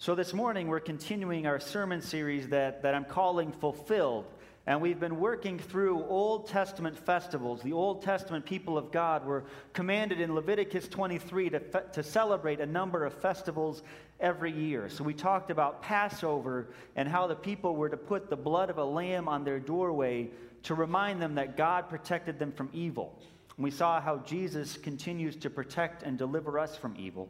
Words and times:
So, 0.00 0.14
this 0.14 0.32
morning 0.32 0.68
we're 0.68 0.78
continuing 0.78 1.48
our 1.48 1.58
sermon 1.58 2.00
series 2.02 2.50
that, 2.50 2.82
that 2.82 2.94
I'm 2.94 3.04
calling 3.04 3.50
Fulfilled. 3.50 4.26
And 4.64 4.80
we've 4.80 5.00
been 5.00 5.18
working 5.18 5.58
through 5.58 6.04
Old 6.04 6.46
Testament 6.46 6.96
festivals. 6.96 7.62
The 7.62 7.72
Old 7.72 8.02
Testament 8.02 8.44
people 8.46 8.78
of 8.78 8.92
God 8.92 9.26
were 9.26 9.42
commanded 9.72 10.20
in 10.20 10.36
Leviticus 10.36 10.86
23 10.86 11.50
to, 11.50 11.58
fe- 11.58 11.80
to 11.94 12.04
celebrate 12.04 12.60
a 12.60 12.66
number 12.66 13.04
of 13.04 13.12
festivals 13.12 13.82
every 14.20 14.52
year. 14.52 14.88
So 14.88 15.02
we 15.02 15.14
talked 15.14 15.50
about 15.50 15.82
Passover 15.82 16.68
and 16.94 17.08
how 17.08 17.26
the 17.26 17.34
people 17.34 17.74
were 17.74 17.88
to 17.88 17.96
put 17.96 18.30
the 18.30 18.36
blood 18.36 18.70
of 18.70 18.78
a 18.78 18.84
lamb 18.84 19.26
on 19.26 19.42
their 19.42 19.58
doorway 19.58 20.30
to 20.62 20.76
remind 20.76 21.20
them 21.20 21.34
that 21.34 21.56
God 21.56 21.88
protected 21.88 22.38
them 22.38 22.52
from 22.52 22.70
evil. 22.72 23.18
And 23.56 23.64
we 23.64 23.72
saw 23.72 24.00
how 24.00 24.18
Jesus 24.18 24.76
continues 24.76 25.34
to 25.34 25.50
protect 25.50 26.04
and 26.04 26.16
deliver 26.16 26.56
us 26.56 26.76
from 26.76 26.94
evil. 26.96 27.28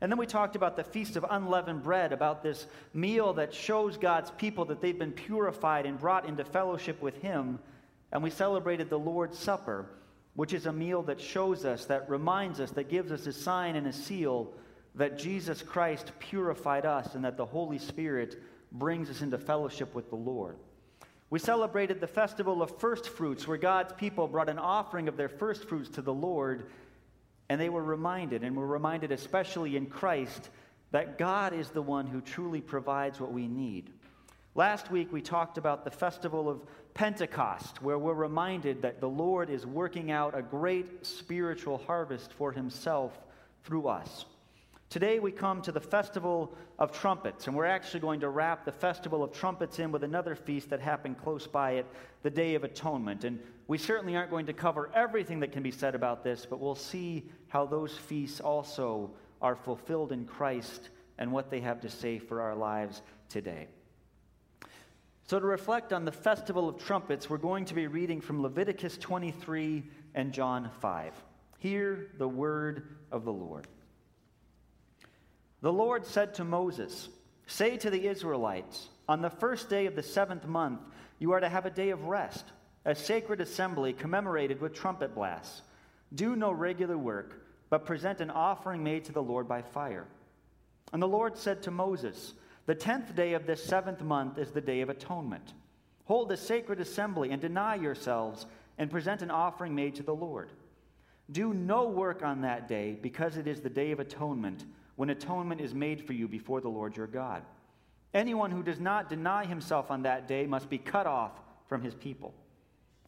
And 0.00 0.12
then 0.12 0.18
we 0.18 0.26
talked 0.26 0.54
about 0.54 0.76
the 0.76 0.84
Feast 0.84 1.16
of 1.16 1.26
Unleavened 1.28 1.82
Bread, 1.82 2.12
about 2.12 2.42
this 2.42 2.66
meal 2.94 3.32
that 3.34 3.52
shows 3.52 3.96
God's 3.96 4.30
people 4.32 4.64
that 4.66 4.80
they've 4.80 4.98
been 4.98 5.12
purified 5.12 5.86
and 5.86 5.98
brought 5.98 6.26
into 6.26 6.44
fellowship 6.44 7.02
with 7.02 7.20
Him. 7.20 7.58
And 8.12 8.22
we 8.22 8.30
celebrated 8.30 8.90
the 8.90 8.98
Lord's 8.98 9.38
Supper, 9.38 9.86
which 10.34 10.52
is 10.52 10.66
a 10.66 10.72
meal 10.72 11.02
that 11.02 11.20
shows 11.20 11.64
us, 11.64 11.86
that 11.86 12.08
reminds 12.08 12.60
us, 12.60 12.70
that 12.72 12.88
gives 12.88 13.10
us 13.10 13.26
a 13.26 13.32
sign 13.32 13.74
and 13.74 13.88
a 13.88 13.92
seal 13.92 14.52
that 14.94 15.18
Jesus 15.18 15.62
Christ 15.62 16.12
purified 16.18 16.86
us 16.86 17.14
and 17.14 17.24
that 17.24 17.36
the 17.36 17.46
Holy 17.46 17.78
Spirit 17.78 18.40
brings 18.72 19.10
us 19.10 19.20
into 19.20 19.38
fellowship 19.38 19.94
with 19.94 20.10
the 20.10 20.16
Lord. 20.16 20.56
We 21.30 21.38
celebrated 21.38 22.00
the 22.00 22.06
festival 22.06 22.62
of 22.62 22.78
first 22.78 23.08
fruits, 23.08 23.46
where 23.46 23.58
God's 23.58 23.92
people 23.92 24.26
brought 24.28 24.48
an 24.48 24.58
offering 24.58 25.08
of 25.08 25.16
their 25.16 25.28
first 25.28 25.68
fruits 25.68 25.90
to 25.90 26.02
the 26.02 26.14
Lord 26.14 26.70
and 27.48 27.60
they 27.60 27.68
were 27.68 27.82
reminded, 27.82 28.42
and 28.44 28.56
were 28.56 28.66
reminded 28.66 29.12
especially 29.12 29.76
in 29.76 29.86
Christ, 29.86 30.50
that 30.90 31.18
God 31.18 31.52
is 31.52 31.70
the 31.70 31.82
one 31.82 32.06
who 32.06 32.20
truly 32.20 32.60
provides 32.60 33.20
what 33.20 33.32
we 33.32 33.46
need. 33.46 33.90
Last 34.54 34.90
week, 34.90 35.12
we 35.12 35.22
talked 35.22 35.56
about 35.56 35.84
the 35.84 35.90
festival 35.90 36.48
of 36.48 36.60
Pentecost, 36.94 37.80
where 37.80 37.98
we're 37.98 38.14
reminded 38.14 38.82
that 38.82 39.00
the 39.00 39.08
Lord 39.08 39.50
is 39.50 39.64
working 39.64 40.10
out 40.10 40.36
a 40.36 40.42
great 40.42 41.06
spiritual 41.06 41.78
harvest 41.78 42.32
for 42.32 42.50
himself 42.50 43.16
through 43.62 43.86
us. 43.86 44.24
Today 44.90 45.18
we 45.18 45.32
come 45.32 45.60
to 45.62 45.72
the 45.72 45.80
Festival 45.80 46.56
of 46.78 46.92
Trumpets, 46.92 47.46
and 47.46 47.54
we're 47.54 47.66
actually 47.66 48.00
going 48.00 48.20
to 48.20 48.30
wrap 48.30 48.64
the 48.64 48.72
Festival 48.72 49.22
of 49.22 49.32
Trumpets 49.32 49.80
in 49.80 49.92
with 49.92 50.02
another 50.02 50.34
feast 50.34 50.70
that 50.70 50.80
happened 50.80 51.18
close 51.18 51.46
by 51.46 51.72
it, 51.72 51.86
the 52.22 52.30
Day 52.30 52.54
of 52.54 52.64
Atonement. 52.64 53.24
And 53.24 53.38
we 53.66 53.76
certainly 53.76 54.16
aren't 54.16 54.30
going 54.30 54.46
to 54.46 54.54
cover 54.54 54.90
everything 54.94 55.40
that 55.40 55.52
can 55.52 55.62
be 55.62 55.70
said 55.70 55.94
about 55.94 56.24
this, 56.24 56.46
but 56.46 56.58
we'll 56.58 56.74
see 56.74 57.28
how 57.48 57.66
those 57.66 57.98
feasts 57.98 58.40
also 58.40 59.10
are 59.42 59.56
fulfilled 59.56 60.10
in 60.10 60.24
Christ 60.24 60.88
and 61.18 61.30
what 61.30 61.50
they 61.50 61.60
have 61.60 61.82
to 61.82 61.90
say 61.90 62.18
for 62.18 62.40
our 62.40 62.54
lives 62.54 63.02
today. 63.28 63.68
So, 65.26 65.38
to 65.38 65.44
reflect 65.44 65.92
on 65.92 66.06
the 66.06 66.12
Festival 66.12 66.66
of 66.66 66.82
Trumpets, 66.82 67.28
we're 67.28 67.36
going 67.36 67.66
to 67.66 67.74
be 67.74 67.88
reading 67.88 68.22
from 68.22 68.40
Leviticus 68.40 68.96
23 68.96 69.82
and 70.14 70.32
John 70.32 70.70
5. 70.80 71.12
Hear 71.58 72.06
the 72.16 72.28
word 72.28 72.96
of 73.12 73.26
the 73.26 73.32
Lord. 73.34 73.68
The 75.60 75.72
Lord 75.72 76.06
said 76.06 76.34
to 76.34 76.44
Moses, 76.44 77.08
Say 77.46 77.76
to 77.78 77.90
the 77.90 78.06
Israelites, 78.06 78.88
on 79.08 79.22
the 79.22 79.30
first 79.30 79.68
day 79.68 79.86
of 79.86 79.96
the 79.96 80.02
seventh 80.02 80.46
month, 80.46 80.80
you 81.18 81.32
are 81.32 81.40
to 81.40 81.48
have 81.48 81.66
a 81.66 81.70
day 81.70 81.90
of 81.90 82.04
rest, 82.04 82.44
a 82.84 82.94
sacred 82.94 83.40
assembly 83.40 83.92
commemorated 83.92 84.60
with 84.60 84.74
trumpet 84.74 85.14
blasts. 85.14 85.62
Do 86.14 86.36
no 86.36 86.52
regular 86.52 86.96
work, 86.96 87.44
but 87.70 87.86
present 87.86 88.20
an 88.20 88.30
offering 88.30 88.84
made 88.84 89.04
to 89.06 89.12
the 89.12 89.22
Lord 89.22 89.48
by 89.48 89.62
fire. 89.62 90.06
And 90.92 91.02
the 91.02 91.08
Lord 91.08 91.36
said 91.36 91.62
to 91.62 91.70
Moses, 91.70 92.34
The 92.66 92.74
tenth 92.74 93.16
day 93.16 93.32
of 93.32 93.46
this 93.46 93.64
seventh 93.64 94.02
month 94.02 94.38
is 94.38 94.52
the 94.52 94.60
day 94.60 94.80
of 94.80 94.90
atonement. 94.90 95.54
Hold 96.04 96.30
a 96.32 96.36
sacred 96.36 96.80
assembly 96.80 97.30
and 97.30 97.42
deny 97.42 97.74
yourselves, 97.74 98.46
and 98.78 98.90
present 98.90 99.22
an 99.22 99.30
offering 99.30 99.74
made 99.74 99.96
to 99.96 100.02
the 100.02 100.14
Lord. 100.14 100.50
Do 101.30 101.52
no 101.52 101.88
work 101.88 102.22
on 102.22 102.42
that 102.42 102.68
day, 102.68 102.96
because 103.02 103.36
it 103.36 103.46
is 103.46 103.60
the 103.60 103.68
day 103.68 103.90
of 103.90 104.00
atonement 104.00 104.64
when 104.98 105.10
atonement 105.10 105.60
is 105.60 105.72
made 105.72 106.04
for 106.04 106.12
you 106.12 106.26
before 106.26 106.60
the 106.60 106.68
Lord 106.68 106.96
your 106.96 107.06
God. 107.06 107.44
Anyone 108.12 108.50
who 108.50 108.64
does 108.64 108.80
not 108.80 109.08
deny 109.08 109.44
himself 109.44 109.92
on 109.92 110.02
that 110.02 110.26
day 110.26 110.44
must 110.44 110.68
be 110.68 110.76
cut 110.76 111.06
off 111.06 111.30
from 111.68 111.82
his 111.82 111.94
people. 111.94 112.34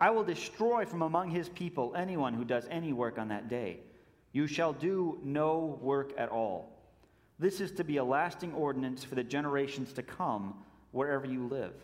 I 0.01 0.11
will 0.11 0.23
destroy 0.23 0.85
from 0.85 1.03
among 1.03 1.31
his 1.31 1.49
people 1.49 1.93
anyone 1.97 2.33
who 2.33 2.45
does 2.45 2.65
any 2.71 2.93
work 2.93 3.19
on 3.19 3.27
that 3.31 3.49
day. 3.49 3.81
You 4.31 4.47
shall 4.47 4.73
do 4.73 5.19
no 5.25 5.81
work 5.83 6.13
at 6.17 6.29
all. 6.29 6.71
This 7.41 7.61
is 7.61 7.73
to 7.73 7.83
be 7.83 7.97
a 7.97 8.05
lasting 8.05 8.55
ordinance 8.55 9.03
for 9.03 9.17
the 9.17 9.25
generations 9.25 9.93
to 9.95 10.05
come 10.05 10.55
wherever 10.93 11.27
you 11.27 11.49
live. 11.49 11.75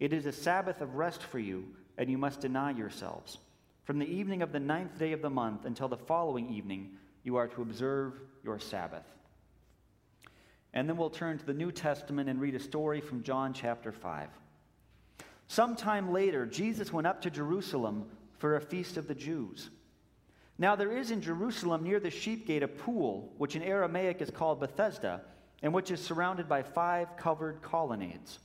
It 0.00 0.12
is 0.12 0.26
a 0.26 0.32
Sabbath 0.32 0.80
of 0.80 0.96
rest 0.96 1.22
for 1.22 1.38
you, 1.38 1.64
and 1.96 2.10
you 2.10 2.18
must 2.18 2.40
deny 2.40 2.72
yourselves. 2.72 3.38
From 3.84 4.00
the 4.00 4.12
evening 4.12 4.42
of 4.42 4.50
the 4.50 4.58
ninth 4.58 4.98
day 4.98 5.12
of 5.12 5.22
the 5.22 5.30
month 5.30 5.64
until 5.64 5.86
the 5.86 5.96
following 5.96 6.52
evening, 6.52 6.96
you 7.22 7.36
are 7.36 7.46
to 7.46 7.62
observe 7.62 8.14
your 8.42 8.58
Sabbath. 8.58 9.04
And 10.78 10.88
then 10.88 10.96
we'll 10.96 11.10
turn 11.10 11.38
to 11.38 11.44
the 11.44 11.52
New 11.52 11.72
Testament 11.72 12.28
and 12.28 12.40
read 12.40 12.54
a 12.54 12.60
story 12.60 13.00
from 13.00 13.24
John 13.24 13.52
chapter 13.52 13.90
5. 13.90 14.28
Sometime 15.48 16.12
later, 16.12 16.46
Jesus 16.46 16.92
went 16.92 17.08
up 17.08 17.20
to 17.22 17.30
Jerusalem 17.30 18.08
for 18.38 18.54
a 18.54 18.60
feast 18.60 18.96
of 18.96 19.08
the 19.08 19.14
Jews. 19.16 19.70
Now, 20.56 20.76
there 20.76 20.96
is 20.96 21.10
in 21.10 21.20
Jerusalem 21.20 21.82
near 21.82 21.98
the 21.98 22.10
sheep 22.10 22.46
gate 22.46 22.62
a 22.62 22.68
pool, 22.68 23.32
which 23.38 23.56
in 23.56 23.62
Aramaic 23.64 24.22
is 24.22 24.30
called 24.30 24.60
Bethesda, 24.60 25.22
and 25.64 25.74
which 25.74 25.90
is 25.90 26.00
surrounded 26.00 26.48
by 26.48 26.62
five 26.62 27.16
covered 27.16 27.60
colonnades. 27.60 28.38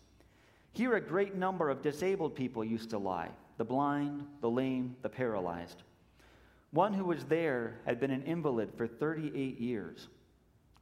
Here, 0.71 0.95
a 0.95 1.01
great 1.01 1.35
number 1.35 1.69
of 1.69 1.83
disabled 1.83 2.33
people 2.33 2.65
used 2.65 2.89
to 2.89 2.97
lie 2.97 3.29
the 3.59 3.63
blind, 3.63 4.25
the 4.41 4.49
lame, 4.49 4.95
the 5.03 5.09
paralyzed. 5.09 5.83
One 6.71 6.93
who 6.93 7.05
was 7.05 7.25
there 7.25 7.75
had 7.85 7.99
been 7.99 8.09
an 8.09 8.23
invalid 8.23 8.73
for 8.75 8.87
38 8.87 9.59
years. 9.59 10.07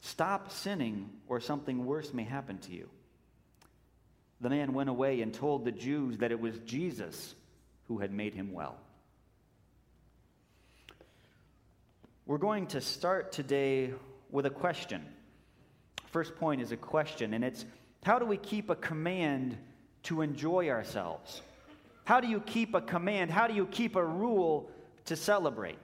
Stop 0.00 0.50
sinning, 0.50 1.10
or 1.28 1.40
something 1.40 1.84
worse 1.84 2.14
may 2.14 2.24
happen 2.24 2.58
to 2.58 2.72
you. 2.72 2.88
The 4.40 4.50
man 4.50 4.72
went 4.74 4.90
away 4.90 5.22
and 5.22 5.32
told 5.32 5.64
the 5.64 5.72
Jews 5.72 6.18
that 6.18 6.30
it 6.30 6.40
was 6.40 6.58
Jesus 6.60 7.34
who 7.88 7.98
had 7.98 8.12
made 8.12 8.34
him 8.34 8.52
well. 8.52 8.76
We're 12.26 12.38
going 12.38 12.66
to 12.68 12.80
start 12.80 13.32
today 13.32 13.92
with 14.30 14.46
a 14.46 14.50
question. 14.50 15.04
First 16.10 16.36
point 16.36 16.60
is 16.60 16.72
a 16.72 16.76
question, 16.76 17.34
and 17.34 17.44
it's 17.44 17.64
how 18.02 18.18
do 18.18 18.26
we 18.26 18.36
keep 18.36 18.68
a 18.68 18.76
command 18.76 19.56
to 20.04 20.22
enjoy 20.22 20.68
ourselves? 20.68 21.40
How 22.04 22.20
do 22.20 22.28
you 22.28 22.40
keep 22.40 22.74
a 22.74 22.80
command? 22.80 23.30
How 23.30 23.46
do 23.46 23.54
you 23.54 23.66
keep 23.66 23.96
a 23.96 24.04
rule 24.04 24.70
to 25.06 25.16
celebrate? 25.16 25.78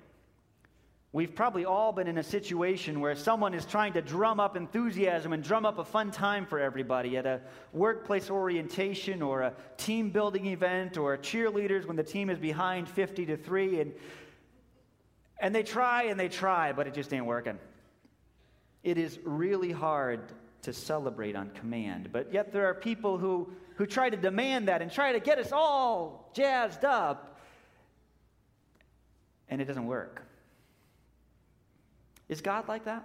We've 1.14 1.34
probably 1.34 1.66
all 1.66 1.92
been 1.92 2.06
in 2.06 2.16
a 2.16 2.22
situation 2.22 2.98
where 3.00 3.14
someone 3.14 3.52
is 3.52 3.66
trying 3.66 3.92
to 3.92 4.02
drum 4.02 4.40
up 4.40 4.56
enthusiasm 4.56 5.34
and 5.34 5.44
drum 5.44 5.66
up 5.66 5.78
a 5.78 5.84
fun 5.84 6.10
time 6.10 6.46
for 6.46 6.58
everybody 6.58 7.18
at 7.18 7.26
a 7.26 7.42
workplace 7.74 8.30
orientation 8.30 9.20
or 9.20 9.42
a 9.42 9.54
team 9.76 10.08
building 10.08 10.46
event 10.46 10.96
or 10.96 11.18
cheerleaders 11.18 11.86
when 11.86 11.96
the 11.96 12.02
team 12.02 12.30
is 12.30 12.38
behind 12.38 12.88
50 12.88 13.26
to 13.26 13.36
3 13.36 13.80
and 13.80 13.92
and 15.38 15.54
they 15.54 15.62
try 15.62 16.04
and 16.04 16.18
they 16.18 16.28
try 16.28 16.72
but 16.72 16.86
it 16.86 16.94
just 16.94 17.12
ain't 17.12 17.26
working. 17.26 17.58
It 18.82 18.96
is 18.96 19.18
really 19.22 19.70
hard 19.70 20.32
to 20.62 20.72
celebrate 20.72 21.36
on 21.36 21.50
command. 21.50 22.08
But 22.10 22.32
yet 22.32 22.52
there 22.52 22.66
are 22.66 22.74
people 22.74 23.18
who, 23.18 23.52
who 23.76 23.84
try 23.84 24.08
to 24.08 24.16
demand 24.16 24.68
that 24.68 24.80
and 24.80 24.90
try 24.90 25.12
to 25.12 25.20
get 25.20 25.38
us 25.38 25.52
all 25.52 26.30
jazzed 26.34 26.84
up, 26.84 27.40
and 29.48 29.60
it 29.60 29.66
doesn't 29.66 29.86
work. 29.86 30.22
Is 32.32 32.40
God 32.40 32.66
like 32.66 32.86
that? 32.86 33.04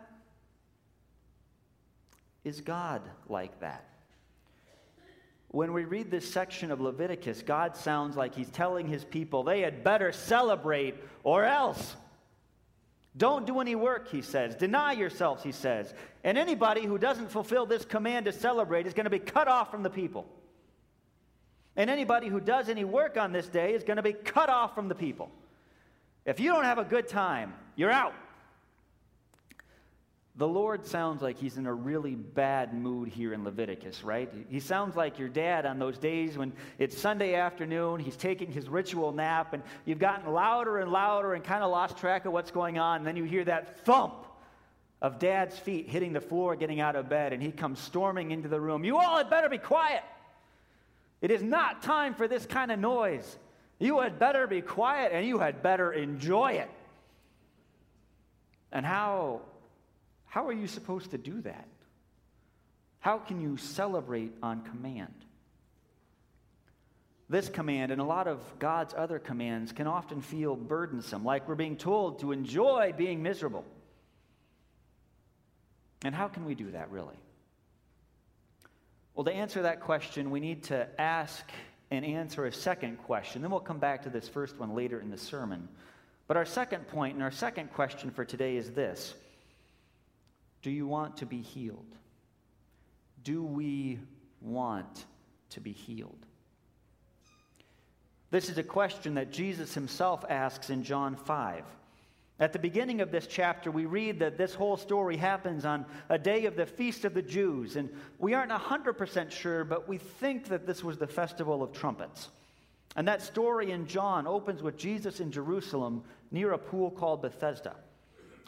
Is 2.46 2.62
God 2.62 3.02
like 3.28 3.60
that? 3.60 3.84
When 5.50 5.74
we 5.74 5.84
read 5.84 6.10
this 6.10 6.32
section 6.32 6.72
of 6.72 6.80
Leviticus, 6.80 7.42
God 7.42 7.76
sounds 7.76 8.16
like 8.16 8.34
he's 8.34 8.50
telling 8.50 8.88
his 8.88 9.04
people 9.04 9.44
they 9.44 9.60
had 9.60 9.84
better 9.84 10.14
celebrate 10.14 10.96
or 11.26 11.44
else. 11.44 11.98
Don't 13.18 13.46
do 13.46 13.60
any 13.60 13.76
work, 13.76 14.08
he 14.10 14.22
says. 14.22 14.56
Deny 14.56 14.94
yourselves, 14.94 15.44
he 15.44 15.52
says. 15.52 15.94
And 16.24 16.38
anybody 16.38 16.86
who 16.86 16.98
doesn't 16.98 17.30
fulfill 17.30 17.66
this 17.66 17.84
command 17.84 18.28
to 18.28 18.32
celebrate 18.32 18.88
is 18.88 18.94
going 18.94 19.08
to 19.08 19.10
be 19.10 19.20
cut 19.20 19.50
off 19.50 19.70
from 19.70 19.84
the 19.84 19.90
people. 19.90 20.26
And 21.76 21.90
anybody 21.90 22.30
who 22.30 22.40
does 22.40 22.70
any 22.70 22.86
work 22.86 23.18
on 23.18 23.34
this 23.34 23.50
day 23.50 23.74
is 23.74 23.84
going 23.84 23.98
to 23.98 24.04
be 24.04 24.14
cut 24.14 24.50
off 24.50 24.74
from 24.74 24.88
the 24.88 24.96
people. 24.96 25.30
If 26.26 26.40
you 26.40 26.50
don't 26.50 26.64
have 26.64 26.78
a 26.78 26.86
good 26.86 27.10
time, 27.10 27.54
you're 27.76 27.92
out. 27.92 28.14
The 30.38 30.48
Lord 30.48 30.86
sounds 30.86 31.24
like 31.24 31.40
he's 31.40 31.58
in 31.58 31.66
a 31.66 31.74
really 31.74 32.14
bad 32.14 32.72
mood 32.72 33.10
here 33.10 33.34
in 33.34 33.44
Leviticus, 33.44 34.04
right? 34.04 34.32
He 34.50 34.60
sounds 34.60 34.96
like 34.96 35.18
your 35.18 35.30
dad 35.30 35.66
on 35.66 35.80
those 35.80 35.98
days 35.98 36.38
when 36.38 36.54
it's 36.78 36.96
Sunday 36.96 37.34
afternoon, 37.34 38.00
he's 38.00 38.16
taking 38.16 38.52
his 38.52 38.70
ritual 38.70 39.12
nap, 39.12 39.54
and 39.54 39.64
you've 39.86 39.98
gotten 39.98 40.32
louder 40.32 40.78
and 40.78 40.92
louder 40.92 41.34
and 41.34 41.44
kind 41.44 41.64
of 41.64 41.72
lost 41.72 41.98
track 41.98 42.26
of 42.26 42.34
what's 42.34 42.52
going 42.52 42.78
on. 42.78 42.98
And 42.98 43.08
then 43.08 43.16
you 43.16 43.24
hear 43.24 43.44
that 43.46 43.80
thump 43.84 44.28
of 45.02 45.18
dad's 45.18 45.58
feet 45.58 45.90
hitting 45.90 46.14
the 46.14 46.22
floor, 46.22 46.56
getting 46.56 46.82
out 46.82 46.96
of 46.96 47.10
bed, 47.10 47.34
and 47.34 47.42
he 47.42 47.52
comes 47.52 47.80
storming 47.80 48.30
into 48.30 48.48
the 48.48 48.60
room. 48.60 48.84
You 48.84 48.98
all 48.98 49.18
had 49.18 49.32
better 49.32 49.50
be 49.50 49.58
quiet. 49.58 50.04
It 51.20 51.32
is 51.32 51.42
not 51.42 51.82
time 51.82 52.14
for 52.14 52.28
this 52.28 52.46
kind 52.46 52.72
of 52.72 52.78
noise. 52.78 53.38
You 53.80 54.02
had 54.02 54.20
better 54.20 54.46
be 54.46 54.62
quiet 54.62 55.12
and 55.14 55.26
you 55.26 55.40
had 55.40 55.64
better 55.64 55.92
enjoy 55.92 56.54
it. 56.54 56.70
And 58.72 58.86
how 58.86 59.42
how 60.28 60.48
are 60.48 60.54
you 60.54 60.68
supposed 60.68 61.12
to 61.12 61.18
do 61.18 61.42
that? 61.42 61.68
How 63.00 63.18
can 63.18 63.42
you 63.42 63.58
celebrate 63.58 64.32
on 64.44 64.62
command? 64.64 65.14
This 67.30 67.50
command 67.50 67.92
and 67.92 68.00
a 68.00 68.06
lot 68.06 68.28
of 68.28 68.42
God's 68.60 68.94
other 68.96 69.20
commands 69.20 69.72
can 69.72 69.88
often 69.88 70.22
feel 70.22 70.56
burdensome, 70.56 71.26
like 71.26 71.48
we're 71.48 71.56
being 71.56 71.76
told 71.76 72.20
to 72.20 72.32
enjoy 72.32 72.94
being 72.96 73.22
miserable. 73.22 73.66
And 76.04 76.16
how 76.16 76.28
can 76.28 76.46
we 76.46 76.56
do 76.56 76.72
that, 76.72 76.90
really? 76.92 77.18
Well, 79.14 79.26
to 79.26 79.34
answer 79.34 79.64
that 79.64 79.82
question, 79.82 80.30
we 80.32 80.40
need 80.40 80.64
to 80.66 80.88
ask 81.02 81.44
and 81.90 82.06
answer 82.06 82.46
a 82.46 82.54
second 82.54 82.98
question. 82.98 83.42
Then 83.42 83.52
we'll 83.52 83.60
come 83.60 83.80
back 83.80 84.04
to 84.04 84.10
this 84.10 84.30
first 84.30 84.58
one 84.60 84.76
later 84.76 85.00
in 85.02 85.10
the 85.10 85.18
sermon. 85.18 85.68
But 86.28 86.38
our 86.38 86.46
second 86.46 86.88
point 86.88 87.16
and 87.16 87.24
our 87.24 87.32
second 87.32 87.74
question 87.74 88.12
for 88.12 88.26
today 88.26 88.58
is 88.58 88.72
this 88.72 89.16
do 90.62 90.72
you 90.72 90.88
want 90.88 91.18
to 91.18 91.26
be 91.26 91.42
healed? 91.42 91.96
Do 93.24 93.44
we 93.44 94.00
want 94.42 95.06
to 95.52 95.60
be 95.60 95.72
healed? 95.72 96.26
This 98.30 98.50
is 98.50 98.58
a 98.58 98.64
question 98.64 99.16
that 99.16 99.32
Jesus 99.32 99.74
himself 99.74 100.26
asks 100.28 100.70
in 100.70 100.84
John 100.84 101.16
5. 101.16 101.64
At 102.40 102.54
the 102.54 102.60
beginning 102.60 103.02
of 103.02 103.10
this 103.10 103.26
chapter, 103.26 103.72
we 103.72 103.86
read 103.86 104.20
that 104.20 104.38
this 104.38 104.54
whole 104.54 104.78
story 104.78 105.18
happens 105.18 105.66
on 105.66 105.86
a 106.10 106.20
day 106.20 106.46
of 106.46 106.56
the 106.56 106.66
Feast 106.66 107.04
of 107.04 107.14
the 107.14 107.22
Jews. 107.22 107.78
And 107.78 107.90
we 108.20 108.34
aren't 108.34 108.52
100% 108.52 109.32
sure, 109.32 109.64
but 109.64 109.88
we 109.88 109.98
think 109.98 110.48
that 110.50 110.68
this 110.68 110.84
was 110.84 110.98
the 110.98 111.08
Festival 111.08 111.64
of 111.64 111.72
Trumpets. 111.72 112.30
And 112.96 113.08
that 113.08 113.22
story 113.22 113.72
in 113.72 113.88
John 113.88 114.28
opens 114.28 114.62
with 114.62 114.78
Jesus 114.78 115.20
in 115.20 115.32
Jerusalem 115.32 116.04
near 116.30 116.52
a 116.52 116.58
pool 116.58 116.92
called 116.92 117.22
Bethesda. 117.22 117.76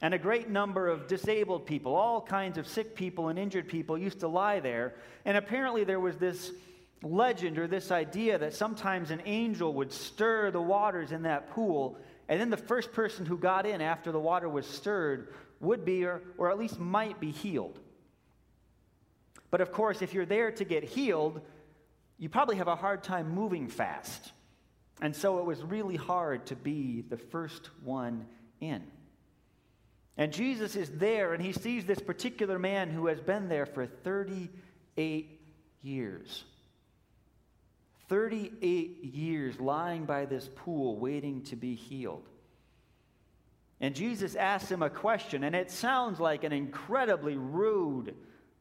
And 0.01 0.13
a 0.13 0.17
great 0.17 0.49
number 0.49 0.87
of 0.87 1.07
disabled 1.07 1.65
people, 1.65 1.93
all 1.93 2.21
kinds 2.21 2.57
of 2.57 2.67
sick 2.67 2.95
people 2.95 3.27
and 3.27 3.37
injured 3.37 3.67
people, 3.67 3.97
used 3.97 4.21
to 4.21 4.27
lie 4.27 4.59
there. 4.61 4.95
And 5.25 5.35
apparently, 5.35 5.83
there 5.83 5.99
was 5.99 6.15
this 6.17 6.51
legend 7.03 7.57
or 7.57 7.67
this 7.67 7.91
idea 7.91 8.37
that 8.37 8.53
sometimes 8.53 9.11
an 9.11 9.21
angel 9.25 9.73
would 9.73 9.91
stir 9.91 10.51
the 10.51 10.61
waters 10.61 11.11
in 11.11 11.23
that 11.23 11.49
pool, 11.49 11.97
and 12.27 12.39
then 12.39 12.49
the 12.49 12.57
first 12.57 12.91
person 12.93 13.25
who 13.25 13.37
got 13.37 13.65
in 13.65 13.81
after 13.81 14.11
the 14.11 14.19
water 14.19 14.47
was 14.47 14.65
stirred 14.65 15.33
would 15.59 15.83
be, 15.83 16.05
or, 16.05 16.21
or 16.37 16.49
at 16.49 16.57
least 16.57 16.79
might 16.79 17.19
be, 17.19 17.31
healed. 17.31 17.79
But 19.51 19.61
of 19.61 19.71
course, 19.71 20.01
if 20.01 20.13
you're 20.13 20.25
there 20.25 20.51
to 20.51 20.63
get 20.63 20.83
healed, 20.83 21.41
you 22.17 22.29
probably 22.29 22.57
have 22.57 22.67
a 22.67 22.75
hard 22.75 23.03
time 23.03 23.33
moving 23.33 23.67
fast. 23.67 24.31
And 25.01 25.15
so 25.15 25.39
it 25.39 25.45
was 25.45 25.61
really 25.63 25.95
hard 25.95 26.45
to 26.47 26.55
be 26.55 27.01
the 27.01 27.17
first 27.17 27.69
one 27.83 28.25
in. 28.59 28.83
And 30.19 30.33
Jesus 30.33 30.75
is 30.75 30.89
there 30.89 31.33
and 31.33 31.41
he 31.41 31.53
sees 31.53 31.85
this 31.85 32.01
particular 32.01 32.59
man 32.59 32.89
who 32.89 33.07
has 33.07 33.21
been 33.21 33.47
there 33.47 33.65
for 33.65 33.85
38 33.87 35.39
years. 35.81 36.43
38 38.09 39.03
years 39.05 39.61
lying 39.61 40.03
by 40.03 40.25
this 40.25 40.49
pool 40.57 40.97
waiting 40.97 41.41
to 41.43 41.55
be 41.55 41.73
healed. 41.73 42.27
And 43.79 43.95
Jesus 43.95 44.35
asks 44.35 44.69
him 44.69 44.81
a 44.81 44.89
question, 44.89 45.45
and 45.45 45.55
it 45.55 45.71
sounds 45.71 46.19
like 46.19 46.43
an 46.43 46.51
incredibly 46.51 47.37
rude, 47.37 48.13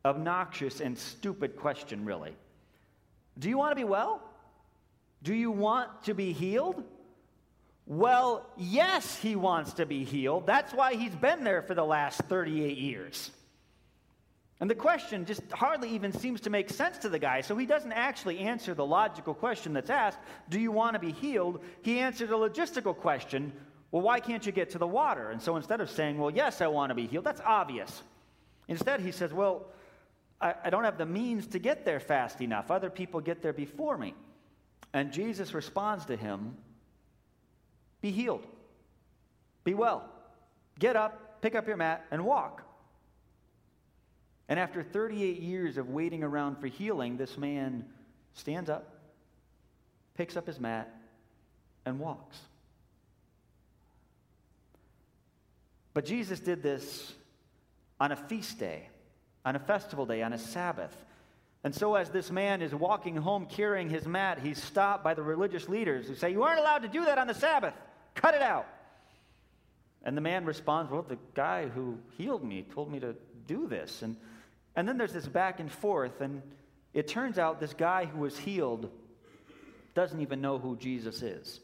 obnoxious, 0.04 0.80
and 0.80 0.96
stupid 0.96 1.56
question, 1.56 2.04
really. 2.04 2.36
Do 3.36 3.48
you 3.48 3.58
want 3.58 3.72
to 3.72 3.76
be 3.76 3.82
well? 3.82 4.22
Do 5.24 5.34
you 5.34 5.50
want 5.50 6.04
to 6.04 6.14
be 6.14 6.32
healed? 6.32 6.84
Well, 7.88 8.46
yes, 8.58 9.16
he 9.16 9.34
wants 9.34 9.72
to 9.74 9.86
be 9.86 10.04
healed. 10.04 10.46
That's 10.46 10.74
why 10.74 10.94
he's 10.94 11.14
been 11.14 11.42
there 11.42 11.62
for 11.62 11.74
the 11.74 11.84
last 11.84 12.20
38 12.24 12.76
years. 12.76 13.30
And 14.60 14.68
the 14.68 14.74
question 14.74 15.24
just 15.24 15.40
hardly 15.50 15.88
even 15.90 16.12
seems 16.12 16.42
to 16.42 16.50
make 16.50 16.68
sense 16.68 16.98
to 16.98 17.08
the 17.08 17.18
guy. 17.18 17.40
So 17.40 17.56
he 17.56 17.64
doesn't 17.64 17.92
actually 17.92 18.40
answer 18.40 18.74
the 18.74 18.84
logical 18.84 19.32
question 19.32 19.72
that's 19.72 19.88
asked 19.88 20.18
Do 20.50 20.60
you 20.60 20.70
want 20.70 20.94
to 20.94 20.98
be 20.98 21.12
healed? 21.12 21.62
He 21.80 21.98
answered 22.00 22.28
a 22.28 22.34
logistical 22.34 22.94
question 22.94 23.54
Well, 23.90 24.02
why 24.02 24.20
can't 24.20 24.44
you 24.44 24.52
get 24.52 24.70
to 24.70 24.78
the 24.78 24.86
water? 24.86 25.30
And 25.30 25.40
so 25.40 25.56
instead 25.56 25.80
of 25.80 25.88
saying, 25.88 26.18
Well, 26.18 26.30
yes, 26.30 26.60
I 26.60 26.66
want 26.66 26.90
to 26.90 26.94
be 26.94 27.06
healed, 27.06 27.24
that's 27.24 27.40
obvious. 27.40 28.02
Instead, 28.66 29.00
he 29.00 29.12
says, 29.12 29.32
Well, 29.32 29.64
I, 30.42 30.54
I 30.64 30.68
don't 30.68 30.84
have 30.84 30.98
the 30.98 31.06
means 31.06 31.46
to 31.48 31.58
get 31.58 31.86
there 31.86 32.00
fast 32.00 32.42
enough. 32.42 32.70
Other 32.70 32.90
people 32.90 33.22
get 33.22 33.40
there 33.40 33.54
before 33.54 33.96
me. 33.96 34.12
And 34.92 35.10
Jesus 35.10 35.54
responds 35.54 36.04
to 36.06 36.16
him 36.16 36.56
be 38.00 38.10
healed. 38.10 38.46
Be 39.64 39.74
well. 39.74 40.08
Get 40.78 40.96
up, 40.96 41.42
pick 41.42 41.54
up 41.54 41.66
your 41.66 41.76
mat, 41.76 42.04
and 42.10 42.24
walk. 42.24 42.62
And 44.48 44.58
after 44.58 44.82
38 44.82 45.40
years 45.40 45.76
of 45.76 45.90
waiting 45.90 46.22
around 46.22 46.56
for 46.56 46.68
healing, 46.68 47.16
this 47.16 47.36
man 47.36 47.84
stands 48.32 48.70
up, 48.70 48.98
picks 50.16 50.36
up 50.36 50.46
his 50.46 50.58
mat, 50.58 50.94
and 51.84 51.98
walks. 51.98 52.38
But 55.92 56.04
Jesus 56.04 56.38
did 56.40 56.62
this 56.62 57.12
on 58.00 58.12
a 58.12 58.16
feast 58.16 58.58
day, 58.58 58.88
on 59.44 59.56
a 59.56 59.58
festival 59.58 60.06
day, 60.06 60.22
on 60.22 60.32
a 60.32 60.38
Sabbath. 60.38 60.96
And 61.64 61.74
so, 61.74 61.96
as 61.96 62.10
this 62.10 62.30
man 62.30 62.62
is 62.62 62.72
walking 62.72 63.16
home 63.16 63.46
carrying 63.46 63.90
his 63.90 64.06
mat, 64.06 64.38
he's 64.38 64.62
stopped 64.62 65.02
by 65.02 65.14
the 65.14 65.22
religious 65.22 65.68
leaders 65.68 66.06
who 66.06 66.14
say, 66.14 66.30
You 66.30 66.44
aren't 66.44 66.60
allowed 66.60 66.82
to 66.82 66.88
do 66.88 67.04
that 67.04 67.18
on 67.18 67.26
the 67.26 67.34
Sabbath. 67.34 67.74
Cut 68.18 68.34
it 68.34 68.42
out. 68.42 68.66
And 70.02 70.16
the 70.16 70.20
man 70.20 70.44
responds, 70.44 70.90
Well, 70.90 71.02
the 71.02 71.18
guy 71.34 71.68
who 71.68 71.98
healed 72.16 72.42
me 72.42 72.66
told 72.74 72.90
me 72.90 72.98
to 72.98 73.14
do 73.46 73.68
this. 73.68 74.02
And, 74.02 74.16
and 74.74 74.88
then 74.88 74.98
there's 74.98 75.12
this 75.12 75.28
back 75.28 75.60
and 75.60 75.70
forth, 75.70 76.20
and 76.20 76.42
it 76.94 77.06
turns 77.06 77.38
out 77.38 77.60
this 77.60 77.74
guy 77.74 78.06
who 78.06 78.18
was 78.18 78.36
healed 78.36 78.90
doesn't 79.94 80.20
even 80.20 80.40
know 80.40 80.58
who 80.58 80.76
Jesus 80.76 81.22
is. 81.22 81.60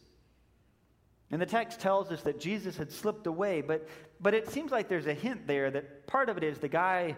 And 1.33 1.43
the 1.43 1.47
text 1.47 1.81
tells 1.81 2.13
us 2.13 2.23
that 2.23 2.39
Jesus 2.39 2.77
had 2.77 2.93
slipped 2.93 3.27
away, 3.27 3.61
but, 3.61 3.89
but 4.21 4.33
it 4.33 4.49
seems 4.49 4.71
like 4.71 4.89
there's 4.89 5.09
a 5.09 5.15
hint 5.15 5.49
there 5.49 5.73
that 5.73 6.07
part 6.07 6.29
of 6.29 6.37
it 6.37 6.45
is 6.45 6.59
the 6.59 6.69
guy 6.69 7.17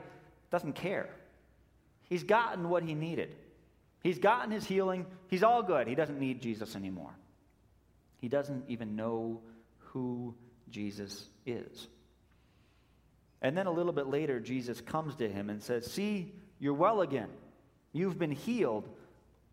doesn't 0.50 0.75
care. 0.75 1.11
He's 2.05 2.23
gotten 2.23 2.71
what 2.71 2.83
he 2.83 2.95
needed. 2.95 3.35
He's 4.02 4.19
gotten 4.19 4.50
his 4.50 4.64
healing. 4.64 5.05
He's 5.28 5.43
all 5.43 5.62
good. 5.62 5.88
He 5.88 5.95
doesn't 5.95 6.19
need 6.19 6.40
Jesus 6.40 6.75
anymore. 6.75 7.14
He 8.26 8.30
doesn't 8.30 8.64
even 8.66 8.97
know 8.97 9.40
who 9.92 10.35
Jesus 10.68 11.28
is. 11.47 11.87
And 13.40 13.56
then 13.56 13.68
a 13.68 13.71
little 13.71 13.92
bit 13.92 14.09
later, 14.09 14.40
Jesus 14.40 14.80
comes 14.80 15.14
to 15.14 15.28
him 15.28 15.49
and 15.49 15.62
says, 15.62 15.87
See, 15.87 16.33
you're 16.59 16.75
well 16.75 17.02
again. 17.02 17.28
You've 17.92 18.18
been 18.18 18.33
healed, 18.33 18.88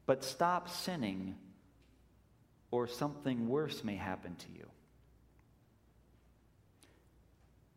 but 0.07 0.23
stop 0.23 0.69
sinning, 0.69 1.35
or 2.71 2.87
something 2.87 3.47
worse 3.47 3.83
may 3.83 3.95
happen 3.95 4.37
to 4.37 4.47
you. 4.57 4.65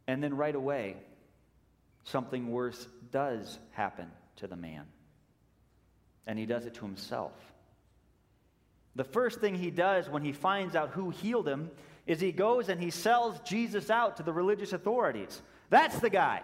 And 0.07 0.25
then 0.25 0.35
right 0.35 0.55
away, 0.55 0.97
something 2.05 2.51
worse 2.51 2.89
does 3.13 3.59
happen 3.73 4.11
to 4.37 4.47
the 4.47 4.57
man. 4.57 4.87
And 6.27 6.39
he 6.39 6.47
does 6.47 6.65
it 6.65 6.73
to 6.77 6.87
himself. 6.87 7.35
The 8.97 9.05
first 9.05 9.41
thing 9.41 9.55
he 9.55 9.71
does 9.71 10.09
when 10.09 10.23
he 10.23 10.33
finds 10.33 10.75
out 10.75 10.91
who 10.91 11.11
healed 11.11 11.47
him 11.47 11.71
is 12.07 12.19
he 12.19 12.33
goes 12.33 12.69
and 12.69 12.81
he 12.81 12.91
sells 12.91 13.39
Jesus 13.41 13.91
out 13.91 14.17
to 14.17 14.23
the 14.23 14.33
religious 14.33 14.73
authorities. 14.73 15.43
That's 15.71 16.01
the 16.01 16.11
guy. 16.11 16.43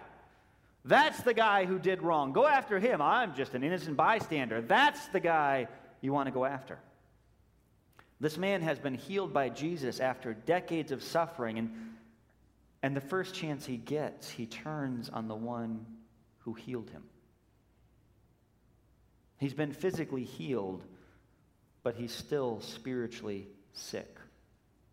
That's 0.85 1.21
the 1.23 1.33
guy 1.33 1.65
who 1.65 1.79
did 1.79 2.01
wrong. 2.01 2.31
Go 2.31 2.45
after 2.45 2.77
him. 2.79 3.01
I'm 3.01 3.35
just 3.35 3.55
an 3.55 3.63
innocent 3.63 3.97
bystander. 3.97 4.61
That's 4.61 5.07
the 5.07 5.19
guy 5.19 5.67
you 6.01 6.13
want 6.13 6.27
to 6.27 6.31
go 6.31 6.45
after. 6.45 6.77
This 8.19 8.37
man 8.37 8.61
has 8.61 8.79
been 8.79 8.93
healed 8.93 9.33
by 9.33 9.49
Jesus 9.49 9.99
after 9.99 10.33
decades 10.33 10.91
of 10.91 11.01
suffering, 11.03 11.57
and, 11.57 11.71
and 12.81 12.95
the 12.95 13.01
first 13.01 13.33
chance 13.33 13.65
he 13.65 13.77
gets, 13.77 14.29
he 14.29 14.45
turns 14.45 15.09
on 15.09 15.27
the 15.27 15.35
one 15.35 15.85
who 16.39 16.53
healed 16.53 16.89
him. 16.89 17.03
He's 19.39 19.53
been 19.53 19.73
physically 19.73 20.23
healed, 20.23 20.83
but 21.83 21.95
he's 21.95 22.13
still 22.13 22.61
spiritually 22.61 23.47
sick. 23.73 24.17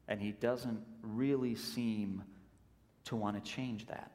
And 0.08 0.20
he 0.20 0.32
doesn't 0.32 0.80
really 1.02 1.54
seem 1.54 2.24
to 3.04 3.16
want 3.16 3.42
to 3.42 3.50
change 3.50 3.86
that. 3.86 4.10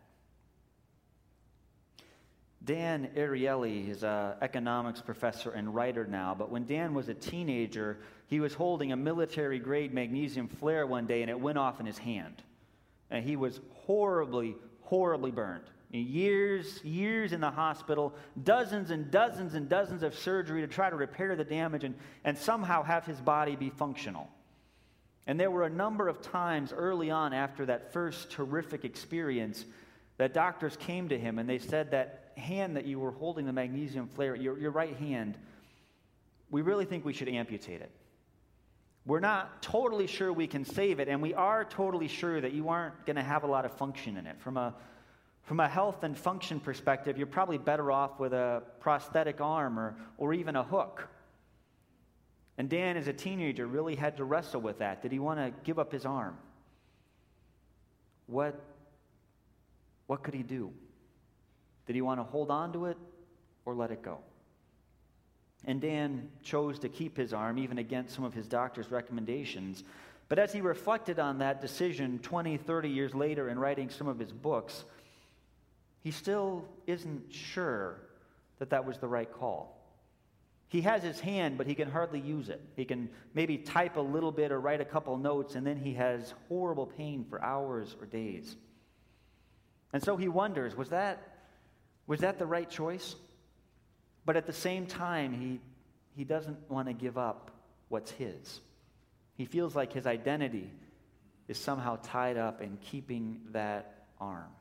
Dan 2.66 3.10
Ariely 3.16 3.90
is 3.90 4.04
an 4.04 4.34
economics 4.42 5.00
professor 5.00 5.52
and 5.52 5.74
writer 5.74 6.06
now, 6.06 6.36
but 6.38 6.50
when 6.50 6.66
Dan 6.66 6.94
was 6.96 7.08
a 7.10 7.14
teenager, 7.14 8.00
he 8.28 8.40
was 8.40 8.56
holding 8.56 8.92
a 8.92 8.96
military 8.96 9.60
grade 9.60 9.94
magnesium 9.94 10.48
flare 10.48 10.88
one 10.88 11.06
day 11.06 11.22
and 11.22 11.30
it 11.30 11.40
went 11.40 11.60
off 11.60 11.80
in 11.80 11.86
his 11.86 12.00
hand. 12.00 12.42
And 13.12 13.24
he 13.24 13.36
was 13.36 13.62
horribly, 13.86 14.56
horribly 14.82 15.30
burned. 15.30 15.66
Years, 16.00 16.84
years 16.84 17.32
in 17.32 17.42
the 17.42 17.52
hospital, 17.52 18.14
dozens 18.44 18.92
and 18.92 19.10
dozens 19.12 19.54
and 19.54 19.70
dozens 19.70 20.04
of 20.04 20.16
surgery 20.16 20.62
to 20.62 20.68
try 20.68 20.90
to 20.90 20.96
repair 20.96 21.36
the 21.36 21.44
damage 21.44 21.84
and, 21.84 21.96
and 22.24 22.38
somehow 22.38 22.84
have 22.84 23.06
his 23.06 23.20
body 23.20 23.56
be 23.56 23.70
functional. 23.70 24.30
And 25.28 25.40
there 25.40 25.52
were 25.52 25.64
a 25.64 25.70
number 25.70 26.08
of 26.08 26.22
times 26.22 26.72
early 26.74 27.10
on 27.10 27.34
after 27.34 27.66
that 27.66 27.94
first 27.94 28.32
terrific 28.32 28.86
experience 28.86 29.66
that 30.18 30.34
doctors 30.34 30.78
came 30.78 31.10
to 31.10 31.18
him 31.18 31.40
and 31.40 31.50
they 31.50 31.60
said 31.60 31.92
that 31.92 32.32
hand 32.38 32.76
that 32.76 32.86
you 32.86 33.00
were 33.00 33.12
holding 33.12 33.46
the 33.46 33.54
magnesium 33.54 34.08
flare, 34.08 34.36
your, 34.36 34.58
your 34.58 34.72
right 34.72 34.96
hand, 34.98 35.38
we 36.52 36.62
really 36.62 36.86
think 36.86 37.06
we 37.06 37.14
should 37.14 37.30
amputate 37.30 37.82
it. 37.82 37.92
We're 39.06 39.20
not 39.20 39.62
totally 39.62 40.08
sure 40.08 40.34
we 40.34 40.48
can 40.48 40.66
save 40.66 41.00
it, 41.00 41.08
and 41.08 41.22
we 41.22 41.34
are 41.36 41.64
totally 41.64 42.08
sure 42.08 42.42
that 42.42 42.54
you 42.54 42.70
aren't 42.70 43.06
going 43.06 43.18
to 43.18 43.24
have 43.24 43.44
a 43.44 43.48
lot 43.48 43.64
of 43.64 43.72
function 43.78 44.18
in 44.18 44.26
it. 44.26 44.40
From 44.40 44.58
a, 44.58 44.74
from 45.46 45.60
a 45.60 45.68
health 45.68 46.04
and 46.04 46.18
function 46.18 46.60
perspective, 46.60 47.18
you're 47.18 47.28
probably 47.28 47.60
better 47.60 47.92
off 47.92 48.20
with 48.20 48.34
a 48.34 48.64
prosthetic 48.80 49.40
arm 49.40 49.80
or, 49.80 49.96
or 50.18 50.34
even 50.34 50.56
a 50.56 50.64
hook. 50.64 51.08
And 52.58 52.70
Dan, 52.70 52.98
as 52.98 53.08
a 53.08 53.14
teenager, 53.14 53.68
really 53.68 53.96
had 53.96 54.18
to 54.18 54.24
wrestle 54.24 54.62
with 54.62 54.80
that. 54.80 55.02
Did 55.02 55.12
he 55.12 55.20
want 55.20 55.40
to 55.40 55.54
give 55.64 55.78
up 55.78 55.92
his 55.92 56.06
arm? 56.06 56.38
What, 58.28 58.60
what 60.08 60.24
could 60.24 60.34
he 60.34 60.42
do? 60.42 60.72
Did 61.86 61.96
he 61.96 62.02
want 62.02 62.20
to 62.20 62.24
hold 62.24 62.50
on 62.50 62.74
to 62.74 62.86
it 62.86 62.98
or 63.66 63.76
let 63.76 63.92
it 63.92 64.02
go? 64.02 64.20
And 65.66 65.80
Dan 65.80 66.30
chose 66.42 66.80
to 66.80 66.90
keep 66.90 67.18
his 67.18 67.34
arm, 67.34 67.60
even 67.60 67.78
against 67.78 68.16
some 68.16 68.24
of 68.24 68.34
his 68.34 68.48
doctor's 68.48 68.90
recommendations. 68.90 69.84
But 70.28 70.40
as 70.40 70.54
he 70.54 70.62
reflected 70.62 71.20
on 71.20 71.38
that 71.40 71.62
decision 71.62 72.20
20, 72.20 72.58
30 72.58 72.90
years 72.90 73.14
later 73.14 73.50
in 73.50 73.60
writing 73.60 73.90
some 73.90 74.08
of 74.08 74.18
his 74.18 74.32
books, 74.32 74.86
he 76.06 76.12
still 76.12 76.64
isn't 76.86 77.34
sure 77.34 78.00
that 78.60 78.70
that 78.70 78.86
was 78.86 79.00
the 79.00 79.08
right 79.08 79.32
call. 79.34 79.76
He 80.68 80.82
has 80.82 81.02
his 81.02 81.20
hand, 81.20 81.58
but 81.58 81.66
he 81.66 81.74
can 81.74 81.90
hardly 81.90 82.20
use 82.20 82.50
it. 82.50 82.62
He 82.76 82.86
can 82.86 83.10
maybe 83.34 83.58
type 83.58 83.98
a 83.98 84.02
little 84.02 84.32
bit 84.32 84.52
or 84.52 84.62
write 84.62 84.82
a 84.82 84.86
couple 84.86 85.18
notes, 85.18 85.56
and 85.56 85.66
then 85.66 85.78
he 85.78 85.96
has 85.96 86.32
horrible 86.48 86.86
pain 86.86 87.26
for 87.28 87.44
hours 87.44 87.96
or 88.00 88.06
days. 88.06 88.56
And 89.94 90.04
so 90.04 90.16
he 90.16 90.28
wonders 90.28 90.76
was 90.76 90.90
that, 90.90 91.24
was 92.06 92.20
that 92.20 92.38
the 92.38 92.46
right 92.46 92.70
choice? 92.70 93.16
But 94.28 94.38
at 94.38 94.46
the 94.46 94.54
same 94.54 94.86
time, 94.86 95.34
he, 95.34 95.60
he 96.16 96.24
doesn't 96.24 96.70
want 96.70 96.88
to 96.88 96.94
give 96.94 97.18
up 97.18 97.50
what's 97.90 98.12
his. 98.12 98.60
He 99.38 99.46
feels 99.46 99.76
like 99.76 99.92
his 99.92 100.06
identity 100.06 100.70
is 101.48 101.58
somehow 101.58 101.98
tied 102.04 102.38
up 102.38 102.62
in 102.62 102.78
keeping 102.78 103.42
that 103.54 104.06
arm. 104.22 104.52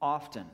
Often, 0.00 0.46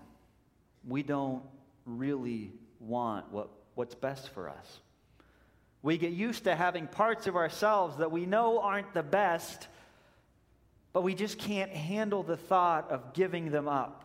we 0.87 1.03
don't 1.03 1.43
really 1.85 2.53
want 2.81 3.31
what, 3.33 3.49
what's 3.75 3.95
best 3.95 4.29
for 4.31 4.49
us. 4.49 4.79
We 5.83 5.99
get 5.99 6.13
used 6.13 6.45
to 6.45 6.55
having 6.55 6.87
parts 6.87 7.27
of 7.27 7.35
ourselves 7.35 7.97
that 7.97 8.13
we 8.13 8.25
know 8.25 8.61
aren't 8.61 8.95
the 8.95 9.03
best, 9.03 9.67
but 10.93 11.03
we 11.03 11.15
just 11.15 11.39
can't 11.39 11.71
handle 11.71 12.23
the 12.23 12.37
thought 12.37 12.91
of 12.91 13.13
giving 13.15 13.51
them 13.51 13.67
up. 13.67 14.05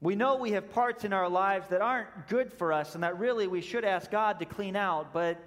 We 0.00 0.16
know 0.16 0.36
we 0.36 0.50
have 0.50 0.70
parts 0.72 1.04
in 1.04 1.12
our 1.12 1.28
lives 1.28 1.68
that 1.68 1.80
aren't 1.80 2.28
good 2.28 2.52
for 2.52 2.72
us 2.72 2.94
and 2.94 3.04
that 3.04 3.18
really 3.18 3.46
we 3.46 3.60
should 3.60 3.84
ask 3.84 4.10
God 4.10 4.38
to 4.40 4.44
clean 4.44 4.76
out, 4.76 5.12
but, 5.12 5.38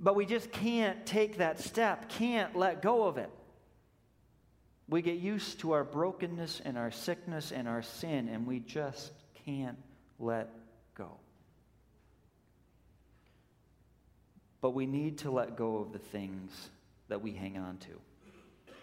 but 0.00 0.16
we 0.16 0.26
just 0.26 0.50
can't 0.50 1.04
take 1.04 1.36
that 1.36 1.60
step, 1.60 2.08
can't 2.08 2.56
let 2.56 2.82
go 2.82 3.04
of 3.04 3.18
it. 3.18 3.30
We 4.88 5.02
get 5.02 5.16
used 5.16 5.60
to 5.60 5.72
our 5.72 5.84
brokenness 5.84 6.60
and 6.64 6.76
our 6.76 6.90
sickness 6.90 7.52
and 7.52 7.68
our 7.68 7.82
sin, 7.82 8.28
and 8.28 8.46
we 8.46 8.60
just 8.60 9.12
can't 9.44 9.78
let 10.18 10.50
go. 10.94 11.18
But 14.60 14.70
we 14.70 14.86
need 14.86 15.18
to 15.18 15.30
let 15.30 15.56
go 15.56 15.78
of 15.78 15.92
the 15.92 15.98
things 15.98 16.70
that 17.08 17.22
we 17.22 17.32
hang 17.32 17.58
on 17.58 17.78
to. 17.78 18.00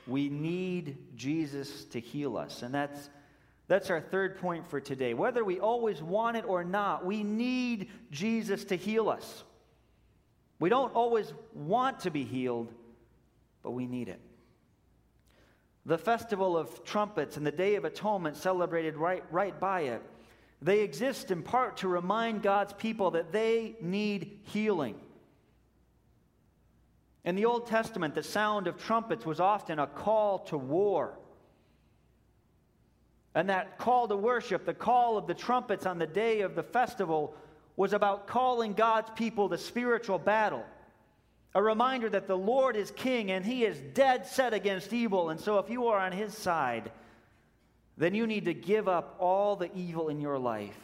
We 0.07 0.29
need 0.29 0.97
Jesus 1.15 1.85
to 1.85 1.99
heal 1.99 2.37
us, 2.37 2.63
and 2.63 2.73
that's 2.73 3.09
that's 3.69 3.91
our 3.91 4.01
third 4.01 4.39
point 4.39 4.67
for 4.67 4.81
today. 4.81 5.13
Whether 5.13 5.45
we 5.45 5.59
always 5.59 6.01
want 6.01 6.35
it 6.35 6.43
or 6.45 6.63
not, 6.63 7.05
we 7.05 7.21
need 7.21 7.91
Jesus 8.09 8.65
to 8.65 8.75
heal 8.75 9.09
us. 9.09 9.43
We 10.59 10.69
don't 10.69 10.93
always 10.95 11.31
want 11.53 11.99
to 12.01 12.09
be 12.09 12.23
healed, 12.23 12.73
but 13.61 13.71
we 13.71 13.85
need 13.85 14.09
it. 14.09 14.19
The 15.89 15.97
festival 15.97 16.55
of 16.55 16.83
trumpets 16.83 17.35
and 17.35 17.43
the 17.43 17.51
Day 17.51 17.73
of 17.73 17.83
Atonement 17.83 18.37
celebrated 18.37 18.95
right, 18.95 19.23
right 19.31 19.59
by 19.59 19.81
it. 19.81 20.03
They 20.61 20.81
exist 20.81 21.31
in 21.31 21.41
part 21.41 21.77
to 21.77 21.87
remind 21.87 22.43
God's 22.43 22.73
people 22.73 23.09
that 23.11 23.31
they 23.31 23.75
need 23.81 24.41
healing. 24.43 24.97
In 27.25 27.35
the 27.35 27.45
Old 27.45 27.65
Testament, 27.65 28.13
the 28.13 28.21
sound 28.21 28.67
of 28.67 28.77
trumpets 28.77 29.25
was 29.25 29.39
often 29.39 29.79
a 29.79 29.87
call 29.87 30.37
to 30.49 30.59
war. 30.59 31.17
And 33.33 33.49
that 33.49 33.79
call 33.79 34.07
to 34.09 34.15
worship, 34.15 34.67
the 34.67 34.75
call 34.75 35.17
of 35.17 35.25
the 35.25 35.33
trumpets 35.33 35.87
on 35.87 35.97
the 35.97 36.05
day 36.05 36.41
of 36.41 36.53
the 36.53 36.61
festival, 36.61 37.33
was 37.75 37.93
about 37.93 38.27
calling 38.27 38.73
God's 38.73 39.09
people 39.15 39.49
to 39.49 39.57
spiritual 39.57 40.19
battle. 40.19 40.63
A 41.55 41.61
reminder 41.63 42.09
that 42.09 42.27
the 42.27 42.37
Lord 42.37 42.75
is 42.75 42.91
king 42.91 43.31
and 43.31 43.43
he 43.43 43.65
is 43.65 43.79
dead 43.93 44.27
set 44.27 44.53
against 44.53 44.93
evil. 44.93 45.29
And 45.29 45.39
so, 45.39 45.57
if 45.57 45.69
you 45.69 45.87
are 45.87 45.99
on 45.99 46.11
his 46.11 46.37
side, 46.37 46.91
then 47.97 48.13
you 48.13 48.27
need 48.27 48.45
to 48.45 48.53
give 48.53 48.87
up 48.87 49.15
all 49.19 49.55
the 49.55 49.69
evil 49.75 50.09
in 50.09 50.21
your 50.21 50.37
life. 50.37 50.77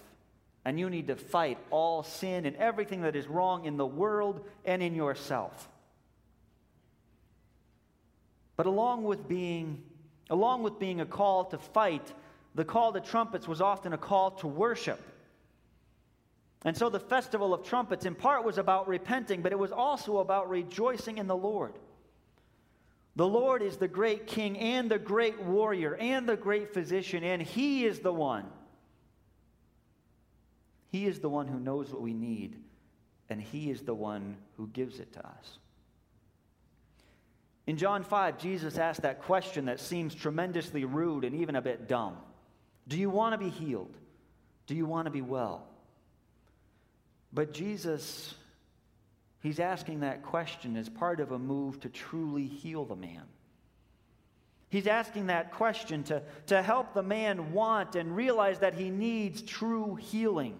And 0.65 0.79
you 0.79 0.89
need 0.89 1.07
to 1.07 1.15
fight 1.15 1.60
all 1.69 2.01
sin 2.01 2.45
and 2.45 2.55
everything 2.55 3.01
that 3.01 3.15
is 3.15 3.27
wrong 3.27 3.65
in 3.65 3.77
the 3.77 3.86
world 3.86 4.43
and 4.65 4.81
in 4.81 4.95
yourself. 4.95 5.69
But 8.57 8.65
along 8.65 9.03
with 9.03 9.27
being, 9.27 9.84
along 10.29 10.63
with 10.63 10.79
being 10.79 11.01
a 11.01 11.05
call 11.05 11.45
to 11.45 11.57
fight, 11.60 12.12
the 12.55 12.65
call 12.65 12.93
to 12.93 13.01
trumpets 13.01 13.48
was 13.48 13.62
often 13.62 13.93
a 13.93 13.98
call 13.98 14.31
to 14.31 14.48
worship. 14.48 15.00
And 16.64 16.76
so 16.76 16.90
the 16.90 17.00
festival 17.00 17.54
of 17.54 17.64
trumpets, 17.64 18.06
in 18.06 18.16
part, 18.16 18.44
was 18.44 18.58
about 18.58 18.88
repenting, 18.88 19.42
but 19.42 19.52
it 19.52 19.60
was 19.60 19.72
also 19.72 20.18
about 20.18 20.50
rejoicing 20.50 21.18
in 21.18 21.28
the 21.28 21.36
Lord. 21.36 21.74
The 23.16 23.28
Lord 23.28 23.62
is 23.62 23.78
the 23.78 23.88
great 23.88 24.28
king 24.28 24.58
and 24.58 24.90
the 24.90 25.00
great 25.00 25.40
warrior 25.42 25.96
and 25.96 26.28
the 26.28 26.36
great 26.36 26.74
physician, 26.74 27.24
and 27.24 27.42
He 27.42 27.86
is 27.86 28.00
the 28.00 28.12
one. 28.12 28.46
He 30.92 31.06
is 31.06 31.20
the 31.20 31.30
one 31.30 31.48
who 31.48 31.60
knows 31.60 31.92
what 31.92 32.02
we 32.02 32.14
need, 32.14 32.58
and 33.30 33.42
He 33.42 33.70
is 33.70 33.82
the 33.82 33.94
one 33.94 34.38
who 34.58 34.68
gives 34.68 35.00
it 35.00 35.14
to 35.14 35.26
us. 35.26 35.60
In 37.68 37.78
John 37.78 38.04
5, 38.04 38.38
Jesus 38.38 38.78
asked 38.78 39.02
that 39.02 39.24
question 39.24 39.66
that 39.66 39.80
seems 39.80 40.14
tremendously 40.14 40.86
rude 40.86 41.24
and 41.24 41.36
even 41.36 41.56
a 41.56 41.62
bit 41.62 41.88
dumb. 41.88 42.18
Do 42.88 42.98
you 42.98 43.10
want 43.10 43.34
to 43.34 43.38
be 43.38 43.50
healed? 43.50 43.96
Do 44.68 44.76
you 44.76 44.86
want 44.86 45.06
to 45.06 45.12
be 45.12 45.22
well? 45.22 45.68
But 47.36 47.51
Jesus, 47.51 48.34
he's 49.44 49.60
asking 49.60 50.00
that 50.00 50.24
question 50.24 50.77
as 50.77 50.88
part 50.88 51.20
of 51.20 51.34
a 51.34 51.38
move 51.38 51.82
to 51.82 51.89
truly 51.89 52.48
heal 52.48 52.86
the 52.86 52.96
man. 52.96 53.24
He's 54.70 54.88
asking 54.88 55.27
that 55.27 55.51
question 55.51 56.04
to, 56.06 56.24
to 56.48 56.62
help 56.62 56.94
the 56.94 57.04
man 57.04 57.51
want 57.51 57.96
and 57.96 58.15
realize 58.15 58.60
that 58.60 58.74
he 58.74 58.89
needs 58.89 59.42
true 59.42 59.96
healing. 59.96 60.58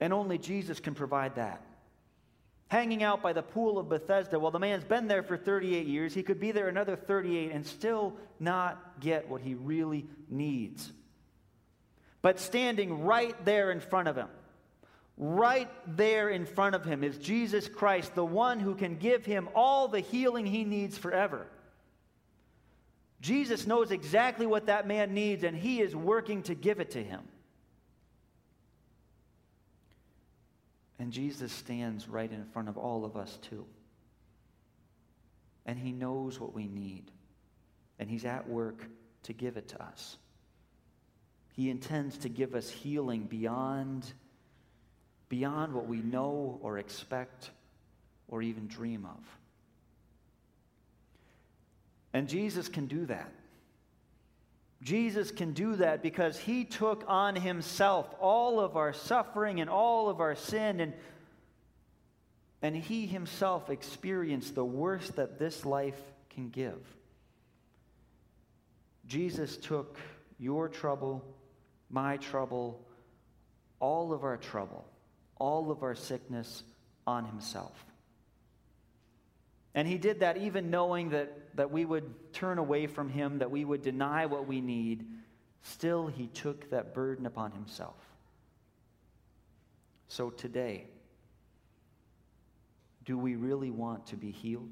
And 0.00 0.12
only 0.12 0.38
Jesus 0.38 0.80
can 0.80 0.94
provide 0.94 1.36
that. 1.36 1.64
Hanging 2.68 3.02
out 3.02 3.22
by 3.22 3.32
the 3.32 3.42
pool 3.42 3.78
of 3.78 3.88
Bethesda, 3.88 4.38
well, 4.38 4.50
the 4.50 4.58
man's 4.58 4.84
been 4.84 5.08
there 5.08 5.22
for 5.22 5.36
38 5.36 5.86
years. 5.86 6.14
He 6.14 6.22
could 6.22 6.40
be 6.40 6.52
there 6.52 6.68
another 6.68 6.96
38 6.96 7.52
and 7.52 7.64
still 7.64 8.16
not 8.38 9.00
get 9.00 9.28
what 9.28 9.40
he 9.40 9.54
really 9.54 10.06
needs. 10.28 10.92
But 12.22 12.40
standing 12.40 13.04
right 13.04 13.44
there 13.44 13.70
in 13.70 13.80
front 13.80 14.08
of 14.08 14.16
him, 14.16 14.28
right 15.22 15.68
there 15.86 16.30
in 16.30 16.46
front 16.46 16.74
of 16.74 16.82
him 16.82 17.04
is 17.04 17.18
Jesus 17.18 17.68
Christ, 17.68 18.14
the 18.14 18.24
one 18.24 18.58
who 18.58 18.74
can 18.74 18.96
give 18.96 19.26
him 19.26 19.50
all 19.54 19.86
the 19.86 20.00
healing 20.00 20.46
he 20.46 20.64
needs 20.64 20.96
forever. 20.96 21.46
Jesus 23.20 23.66
knows 23.66 23.90
exactly 23.90 24.46
what 24.46 24.66
that 24.66 24.88
man 24.88 25.12
needs, 25.12 25.44
and 25.44 25.54
he 25.54 25.82
is 25.82 25.94
working 25.94 26.42
to 26.44 26.54
give 26.54 26.80
it 26.80 26.92
to 26.92 27.04
him. 27.04 27.20
And 30.98 31.12
Jesus 31.12 31.52
stands 31.52 32.08
right 32.08 32.32
in 32.32 32.46
front 32.46 32.70
of 32.70 32.78
all 32.78 33.04
of 33.04 33.14
us, 33.14 33.38
too. 33.42 33.66
And 35.66 35.78
he 35.78 35.92
knows 35.92 36.40
what 36.40 36.54
we 36.54 36.66
need, 36.66 37.10
and 37.98 38.08
he's 38.08 38.24
at 38.24 38.48
work 38.48 38.86
to 39.24 39.34
give 39.34 39.58
it 39.58 39.68
to 39.68 39.82
us. 39.82 40.16
He 41.52 41.68
intends 41.68 42.16
to 42.18 42.30
give 42.30 42.54
us 42.54 42.70
healing 42.70 43.24
beyond, 43.24 44.10
beyond 45.30 45.72
what 45.72 45.86
we 45.86 46.02
know 46.02 46.58
or 46.60 46.76
expect 46.76 47.50
or 48.28 48.42
even 48.42 48.66
dream 48.66 49.06
of. 49.06 49.24
And 52.12 52.28
Jesus 52.28 52.68
can 52.68 52.86
do 52.86 53.06
that. 53.06 53.32
Jesus 54.82 55.30
can 55.30 55.52
do 55.52 55.76
that 55.76 56.02
because 56.02 56.38
he 56.38 56.64
took 56.64 57.04
on 57.06 57.36
himself 57.36 58.12
all 58.18 58.60
of 58.60 58.76
our 58.76 58.92
suffering 58.92 59.60
and 59.60 59.70
all 59.70 60.08
of 60.08 60.20
our 60.20 60.34
sin, 60.34 60.80
and, 60.80 60.94
and 62.62 62.74
he 62.74 63.06
himself 63.06 63.70
experienced 63.70 64.54
the 64.54 64.64
worst 64.64 65.16
that 65.16 65.38
this 65.38 65.64
life 65.64 66.00
can 66.30 66.48
give. 66.48 66.78
Jesus 69.06 69.56
took 69.58 69.98
your 70.38 70.68
trouble, 70.68 71.22
my 71.90 72.16
trouble, 72.16 72.80
all 73.80 74.12
of 74.12 74.24
our 74.24 74.38
trouble, 74.38 74.86
all 75.40 75.72
of 75.72 75.82
our 75.82 75.96
sickness 75.96 76.62
on 77.06 77.24
himself. 77.24 77.84
And 79.74 79.88
he 79.88 79.98
did 79.98 80.20
that 80.20 80.36
even 80.36 80.70
knowing 80.70 81.10
that, 81.10 81.56
that 81.56 81.70
we 81.70 81.84
would 81.84 82.32
turn 82.32 82.58
away 82.58 82.86
from 82.86 83.08
him, 83.08 83.38
that 83.38 83.50
we 83.50 83.64
would 83.64 83.82
deny 83.82 84.26
what 84.26 84.46
we 84.46 84.60
need. 84.60 85.06
Still, 85.62 86.06
he 86.06 86.26
took 86.28 86.70
that 86.70 86.94
burden 86.94 87.26
upon 87.26 87.52
himself. 87.52 87.96
So 90.08 90.30
today, 90.30 90.86
do 93.04 93.16
we 93.16 93.36
really 93.36 93.70
want 93.70 94.06
to 94.08 94.16
be 94.16 94.32
healed? 94.32 94.70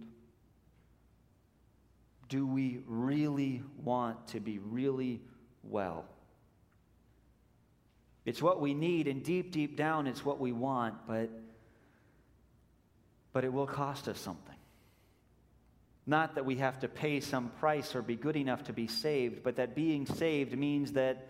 Do 2.29 2.47
we 2.47 2.81
really 2.87 3.63
want 3.83 4.29
to 4.29 4.41
be 4.41 4.59
really 4.59 5.21
well? 5.63 6.05
It's 8.29 8.43
what 8.43 8.61
we 8.61 8.75
need, 8.75 9.09
and 9.09 9.25
deep, 9.25 9.53
deep 9.53 9.75
down, 9.75 10.07
it's 10.07 10.23
what 10.23 10.39
we 10.39 10.53
want, 10.53 10.95
but, 11.07 11.31
but 13.33 13.43
it 13.43 13.51
will 13.51 13.67
cost 13.67 14.07
us 14.07 14.21
something. 14.21 14.55
Not 16.07 16.35
that 16.35 16.45
we 16.45 16.57
have 16.57 16.79
to 16.81 16.89
pay 16.89 17.21
some 17.21 17.49
price 17.59 17.95
or 17.95 18.03
be 18.03 18.17
good 18.17 18.37
enough 18.37 18.65
to 18.65 18.75
be 18.75 18.87
saved, 18.87 19.43
but 19.43 19.57
that 19.57 19.75
being 19.75 20.05
saved 20.05 20.59
means 20.59 20.93
that, 20.93 21.29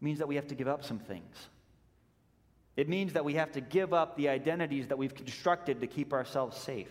means 0.00 0.18
that 0.18 0.26
we 0.26 0.34
have 0.34 0.48
to 0.48 0.56
give 0.56 0.66
up 0.66 0.84
some 0.84 0.98
things. 0.98 1.36
It 2.76 2.88
means 2.88 3.12
that 3.12 3.24
we 3.24 3.34
have 3.34 3.52
to 3.52 3.60
give 3.60 3.94
up 3.94 4.16
the 4.16 4.30
identities 4.30 4.88
that 4.88 4.98
we've 4.98 5.14
constructed 5.14 5.80
to 5.80 5.86
keep 5.86 6.12
ourselves 6.12 6.56
safe. 6.56 6.90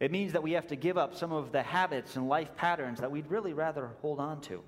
It 0.00 0.10
means 0.10 0.32
that 0.32 0.42
we 0.42 0.54
have 0.54 0.66
to 0.66 0.76
give 0.76 0.98
up 0.98 1.14
some 1.14 1.30
of 1.30 1.52
the 1.52 1.62
habits 1.62 2.16
and 2.16 2.28
life 2.28 2.56
patterns 2.56 2.98
that 2.98 3.12
we'd 3.12 3.30
really 3.30 3.52
rather 3.52 3.90
hold 4.02 4.18
on 4.18 4.40
to. 4.40 4.64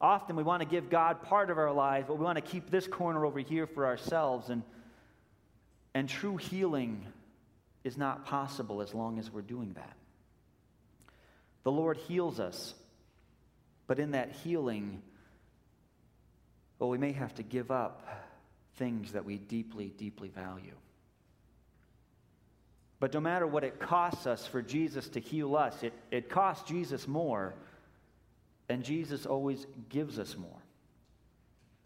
Often 0.00 0.36
we 0.36 0.42
want 0.42 0.62
to 0.62 0.68
give 0.68 0.88
God 0.88 1.22
part 1.22 1.50
of 1.50 1.58
our 1.58 1.72
lives, 1.72 2.06
but 2.08 2.18
we 2.18 2.24
want 2.24 2.36
to 2.36 2.42
keep 2.42 2.70
this 2.70 2.86
corner 2.86 3.24
over 3.26 3.38
here 3.38 3.66
for 3.66 3.86
ourselves. 3.86 4.48
And, 4.48 4.62
and 5.92 6.08
true 6.08 6.36
healing 6.36 7.04
is 7.84 7.98
not 7.98 8.24
possible 8.24 8.80
as 8.80 8.94
long 8.94 9.18
as 9.18 9.30
we're 9.30 9.42
doing 9.42 9.74
that. 9.74 9.96
The 11.64 11.72
Lord 11.72 11.98
heals 11.98 12.40
us, 12.40 12.74
but 13.86 13.98
in 13.98 14.12
that 14.12 14.32
healing, 14.32 15.02
well, 16.78 16.88
we 16.88 16.96
may 16.96 17.12
have 17.12 17.34
to 17.34 17.42
give 17.42 17.70
up 17.70 18.08
things 18.76 19.12
that 19.12 19.26
we 19.26 19.36
deeply, 19.36 19.92
deeply 19.98 20.28
value. 20.28 20.72
But 22.98 23.12
no 23.12 23.20
matter 23.20 23.46
what 23.46 23.64
it 23.64 23.80
costs 23.80 24.26
us 24.26 24.46
for 24.46 24.62
Jesus 24.62 25.08
to 25.10 25.20
heal 25.20 25.56
us, 25.56 25.82
it, 25.82 25.92
it 26.10 26.30
costs 26.30 26.68
Jesus 26.68 27.06
more, 27.06 27.54
and 28.70 28.84
Jesus 28.84 29.26
always 29.26 29.66
gives 29.88 30.18
us 30.18 30.36
more. 30.36 30.62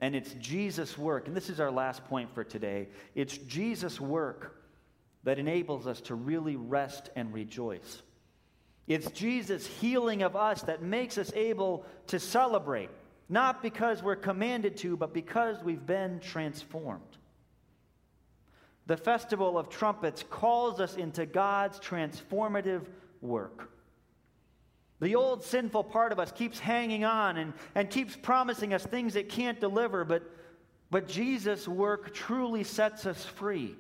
And 0.01 0.15
it's 0.15 0.35
Jesus' 0.35 0.99
work, 0.99 1.27
and 1.27 1.37
this 1.37 1.49
is 1.49 1.59
our 1.59 1.71
last 1.71 2.05
point 2.05 2.35
for 2.35 2.45
today. 2.45 2.89
It's 3.15 3.39
Jesus' 3.39 3.99
work 3.99 4.55
that 5.25 5.39
enables 5.39 5.87
us 5.87 6.03
to 6.03 6.15
really 6.15 6.57
rest 6.57 7.09
and 7.17 7.33
rejoice. 7.33 8.03
It's 8.87 9.11
Jesus' 9.13 9.67
healing 9.67 10.23
of 10.23 10.37
us 10.37 10.61
that 10.63 10.83
makes 10.83 11.17
us 11.17 11.33
able 11.35 11.87
to 12.09 12.21
celebrate, 12.21 12.91
not 13.31 13.63
because 13.63 14.03
we're 14.03 14.15
commanded 14.15 14.77
to, 14.79 14.95
but 14.97 15.15
because 15.15 15.65
we've 15.65 15.87
been 15.87 16.21
transformed. 16.21 17.01
The 18.87 18.99
Festival 18.99 19.57
of 19.57 19.71
Trumpets 19.71 20.23
calls 20.29 20.81
us 20.81 20.97
into 20.97 21.25
God's 21.25 21.81
transformative 21.81 22.85
work. 23.23 23.71
The 25.01 25.17
old 25.17 25.45
sinful 25.45 25.85
part 25.85 26.13
of 26.13 26.19
us 26.19 26.33
keeps 26.33 26.59
hanging 26.59 27.05
on 27.05 27.37
and, 27.37 27.53
and 27.75 27.91
keeps 27.91 28.17
promising 28.17 28.73
us 28.73 28.85
things 28.85 29.17
it 29.17 29.29
can't 29.29 29.61
deliver, 29.61 30.05
but, 30.05 30.23
but 30.91 31.09
Jesus' 31.09 31.67
work 31.67 32.15
truly 32.15 32.65
sets 32.65 33.05
us 33.07 33.25
free 33.25 33.77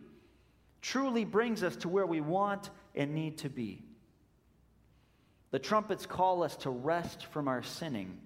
truly 0.84 1.24
brings 1.24 1.62
us 1.62 1.76
to 1.76 1.88
where 1.88 2.04
we 2.04 2.20
want 2.20 2.68
and 2.94 3.14
need 3.14 3.38
to 3.38 3.48
be. 3.48 3.82
The 5.50 5.58
trumpets 5.58 6.04
call 6.04 6.42
us 6.42 6.56
to 6.58 6.70
rest 6.70 7.24
from 7.24 7.48
our 7.48 7.62
sinning, 7.62 8.18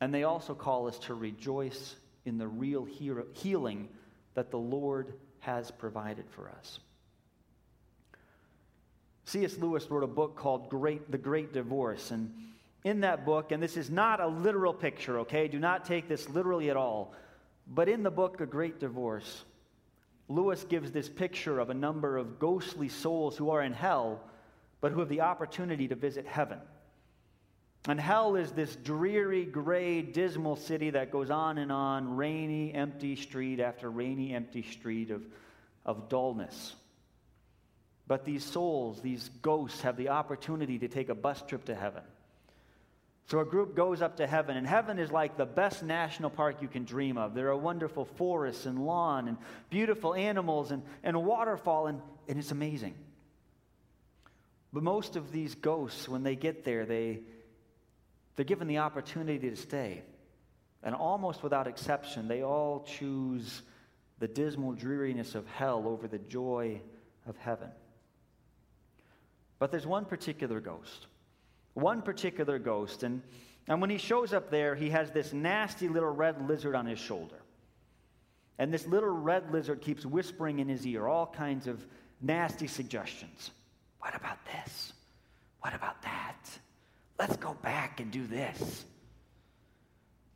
and 0.00 0.14
they 0.14 0.22
also 0.22 0.54
call 0.54 0.86
us 0.86 0.96
to 1.00 1.14
rejoice 1.14 1.96
in 2.24 2.38
the 2.38 2.46
real 2.46 2.86
healing 3.34 3.88
that 4.34 4.52
the 4.52 4.58
Lord 4.58 5.12
has 5.40 5.72
provided 5.72 6.26
for 6.30 6.48
us. 6.50 6.78
C.S. 9.28 9.58
Lewis 9.58 9.90
wrote 9.90 10.04
a 10.04 10.06
book 10.06 10.36
called 10.36 10.70
Great, 10.70 11.10
The 11.10 11.18
Great 11.18 11.52
Divorce, 11.52 12.12
and 12.12 12.32
in 12.82 13.00
that 13.00 13.26
book, 13.26 13.52
and 13.52 13.62
this 13.62 13.76
is 13.76 13.90
not 13.90 14.20
a 14.20 14.26
literal 14.26 14.72
picture, 14.72 15.18
okay? 15.20 15.48
Do 15.48 15.58
not 15.58 15.84
take 15.84 16.08
this 16.08 16.30
literally 16.30 16.70
at 16.70 16.78
all. 16.78 17.12
But 17.66 17.90
in 17.90 18.02
the 18.02 18.10
book, 18.10 18.38
The 18.38 18.46
Great 18.46 18.80
Divorce, 18.80 19.44
Lewis 20.28 20.64
gives 20.64 20.92
this 20.92 21.10
picture 21.10 21.58
of 21.58 21.68
a 21.68 21.74
number 21.74 22.16
of 22.16 22.38
ghostly 22.38 22.88
souls 22.88 23.36
who 23.36 23.50
are 23.50 23.62
in 23.62 23.74
hell, 23.74 24.22
but 24.80 24.92
who 24.92 25.00
have 25.00 25.10
the 25.10 25.20
opportunity 25.20 25.88
to 25.88 25.94
visit 25.94 26.26
heaven. 26.26 26.60
And 27.86 28.00
hell 28.00 28.34
is 28.34 28.52
this 28.52 28.76
dreary, 28.76 29.44
gray, 29.44 30.00
dismal 30.00 30.56
city 30.56 30.88
that 30.90 31.10
goes 31.10 31.30
on 31.30 31.58
and 31.58 31.70
on, 31.70 32.16
rainy, 32.16 32.72
empty 32.72 33.14
street 33.14 33.60
after 33.60 33.90
rainy, 33.90 34.32
empty 34.32 34.62
street 34.62 35.10
of, 35.10 35.22
of 35.84 36.08
dullness. 36.08 36.74
But 38.08 38.24
these 38.24 38.42
souls, 38.42 39.02
these 39.02 39.30
ghosts, 39.42 39.82
have 39.82 39.98
the 39.98 40.08
opportunity 40.08 40.78
to 40.78 40.88
take 40.88 41.10
a 41.10 41.14
bus 41.14 41.42
trip 41.46 41.66
to 41.66 41.74
heaven. 41.74 42.02
So 43.26 43.40
a 43.40 43.44
group 43.44 43.76
goes 43.76 44.00
up 44.00 44.16
to 44.16 44.26
heaven, 44.26 44.56
and 44.56 44.66
heaven 44.66 44.98
is 44.98 45.12
like 45.12 45.36
the 45.36 45.44
best 45.44 45.82
national 45.82 46.30
park 46.30 46.62
you 46.62 46.68
can 46.68 46.84
dream 46.84 47.18
of. 47.18 47.34
There 47.34 47.48
are 47.48 47.56
wonderful 47.56 48.06
forests 48.06 48.64
and 48.64 48.86
lawn 48.86 49.28
and 49.28 49.36
beautiful 49.68 50.14
animals 50.14 50.70
and, 50.70 50.82
and 51.02 51.14
a 51.14 51.20
waterfall, 51.20 51.88
and, 51.88 52.00
and 52.26 52.38
it's 52.38 52.50
amazing. 52.50 52.94
But 54.72 54.82
most 54.82 55.16
of 55.16 55.30
these 55.30 55.54
ghosts, 55.54 56.08
when 56.08 56.22
they 56.22 56.34
get 56.34 56.64
there, 56.64 56.86
they, 56.86 57.20
they're 58.36 58.46
given 58.46 58.68
the 58.68 58.78
opportunity 58.78 59.50
to 59.50 59.56
stay. 59.56 60.02
And 60.82 60.94
almost 60.94 61.42
without 61.42 61.66
exception, 61.66 62.28
they 62.28 62.42
all 62.42 62.86
choose 62.88 63.60
the 64.18 64.28
dismal 64.28 64.72
dreariness 64.72 65.34
of 65.34 65.46
hell 65.48 65.86
over 65.86 66.08
the 66.08 66.18
joy 66.18 66.80
of 67.26 67.36
heaven. 67.36 67.68
But 69.58 69.70
there's 69.70 69.86
one 69.86 70.04
particular 70.04 70.60
ghost 70.60 71.06
one 71.78 72.02
particular 72.02 72.58
ghost. 72.58 73.02
And, 73.02 73.22
and 73.68 73.80
when 73.80 73.90
he 73.90 73.98
shows 73.98 74.32
up 74.32 74.50
there, 74.50 74.74
he 74.74 74.90
has 74.90 75.10
this 75.10 75.32
nasty 75.32 75.88
little 75.88 76.10
red 76.10 76.48
lizard 76.48 76.74
on 76.74 76.86
his 76.86 76.98
shoulder. 76.98 77.36
And 78.58 78.74
this 78.74 78.86
little 78.86 79.10
red 79.10 79.52
lizard 79.52 79.80
keeps 79.80 80.04
whispering 80.04 80.58
in 80.58 80.68
his 80.68 80.86
ear 80.86 81.06
all 81.06 81.26
kinds 81.26 81.66
of 81.66 81.84
nasty 82.20 82.66
suggestions. 82.66 83.52
What 84.00 84.14
about 84.14 84.38
this? 84.46 84.92
What 85.60 85.74
about 85.74 86.02
that? 86.02 86.36
Let's 87.18 87.36
go 87.36 87.54
back 87.62 88.00
and 88.00 88.10
do 88.10 88.26
this. 88.26 88.84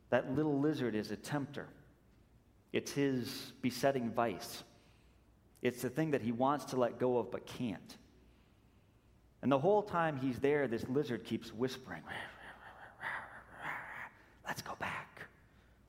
That 0.09 0.33
little 0.33 0.59
lizard 0.59 0.95
is 0.95 1.11
a 1.11 1.15
tempter. 1.15 1.67
It's 2.71 2.91
his 2.91 3.51
besetting 3.61 4.11
vice. 4.11 4.63
It's 5.61 5.81
the 5.81 5.89
thing 5.89 6.11
that 6.11 6.21
he 6.21 6.31
wants 6.31 6.65
to 6.65 6.77
let 6.77 6.99
go 6.99 7.17
of 7.17 7.31
but 7.31 7.45
can't. 7.45 7.97
And 9.43 9.51
the 9.51 9.59
whole 9.59 9.83
time 9.83 10.17
he's 10.17 10.39
there, 10.39 10.67
this 10.69 10.87
lizard 10.87 11.25
keeps 11.25 11.53
whispering, 11.53 12.01
Let's 14.47 14.61
go 14.61 14.75
back. 14.79 15.21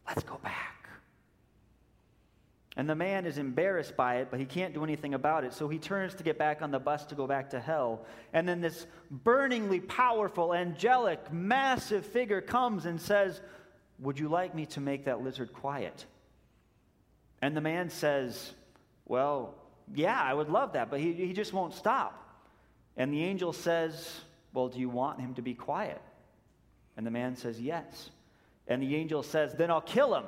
Let's 0.06 0.22
go 0.24 0.38
back. 0.42 0.88
And 2.76 2.90
the 2.90 2.94
man 2.96 3.26
is 3.26 3.38
embarrassed 3.38 3.96
by 3.96 4.16
it, 4.16 4.28
but 4.30 4.40
he 4.40 4.46
can't 4.46 4.74
do 4.74 4.82
anything 4.82 5.14
about 5.14 5.44
it. 5.44 5.52
So 5.52 5.68
he 5.68 5.78
turns 5.78 6.14
to 6.14 6.24
get 6.24 6.38
back 6.38 6.62
on 6.62 6.72
the 6.72 6.78
bus 6.80 7.06
to 7.06 7.14
go 7.14 7.26
back 7.28 7.50
to 7.50 7.60
hell. 7.60 8.04
And 8.32 8.48
then 8.48 8.60
this 8.60 8.86
burningly 9.10 9.80
powerful, 9.80 10.52
angelic, 10.52 11.32
massive 11.32 12.04
figure 12.06 12.40
comes 12.40 12.86
and 12.86 13.00
says, 13.00 13.40
Would 14.00 14.18
you 14.18 14.28
like 14.28 14.54
me 14.54 14.66
to 14.66 14.80
make 14.80 15.04
that 15.04 15.22
lizard 15.22 15.52
quiet? 15.52 16.06
And 17.40 17.56
the 17.56 17.60
man 17.60 17.90
says, 17.90 18.52
Well, 19.06 19.54
yeah, 19.94 20.20
I 20.20 20.34
would 20.34 20.48
love 20.48 20.72
that, 20.72 20.90
but 20.90 20.98
he, 20.98 21.12
he 21.12 21.32
just 21.32 21.52
won't 21.52 21.74
stop. 21.74 22.23
And 22.96 23.12
the 23.12 23.22
angel 23.22 23.52
says, 23.52 24.20
Well, 24.52 24.68
do 24.68 24.78
you 24.78 24.88
want 24.88 25.20
him 25.20 25.34
to 25.34 25.42
be 25.42 25.54
quiet? 25.54 26.00
And 26.96 27.06
the 27.06 27.10
man 27.10 27.36
says, 27.36 27.60
Yes. 27.60 28.10
And 28.66 28.82
the 28.82 28.94
angel 28.94 29.22
says, 29.22 29.54
Then 29.54 29.70
I'll 29.70 29.80
kill 29.80 30.14
him. 30.14 30.24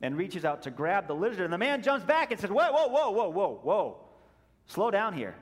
And 0.00 0.16
reaches 0.16 0.44
out 0.44 0.62
to 0.62 0.70
grab 0.70 1.06
the 1.06 1.14
lizard. 1.14 1.40
And 1.40 1.52
the 1.52 1.58
man 1.58 1.82
jumps 1.82 2.04
back 2.04 2.30
and 2.30 2.40
says, 2.40 2.50
Whoa, 2.50 2.72
whoa, 2.72 2.88
whoa, 2.88 3.10
whoa, 3.10 3.28
whoa, 3.30 3.60
whoa. 3.62 3.96
Slow 4.66 4.90
down 4.90 5.14
here. 5.14 5.34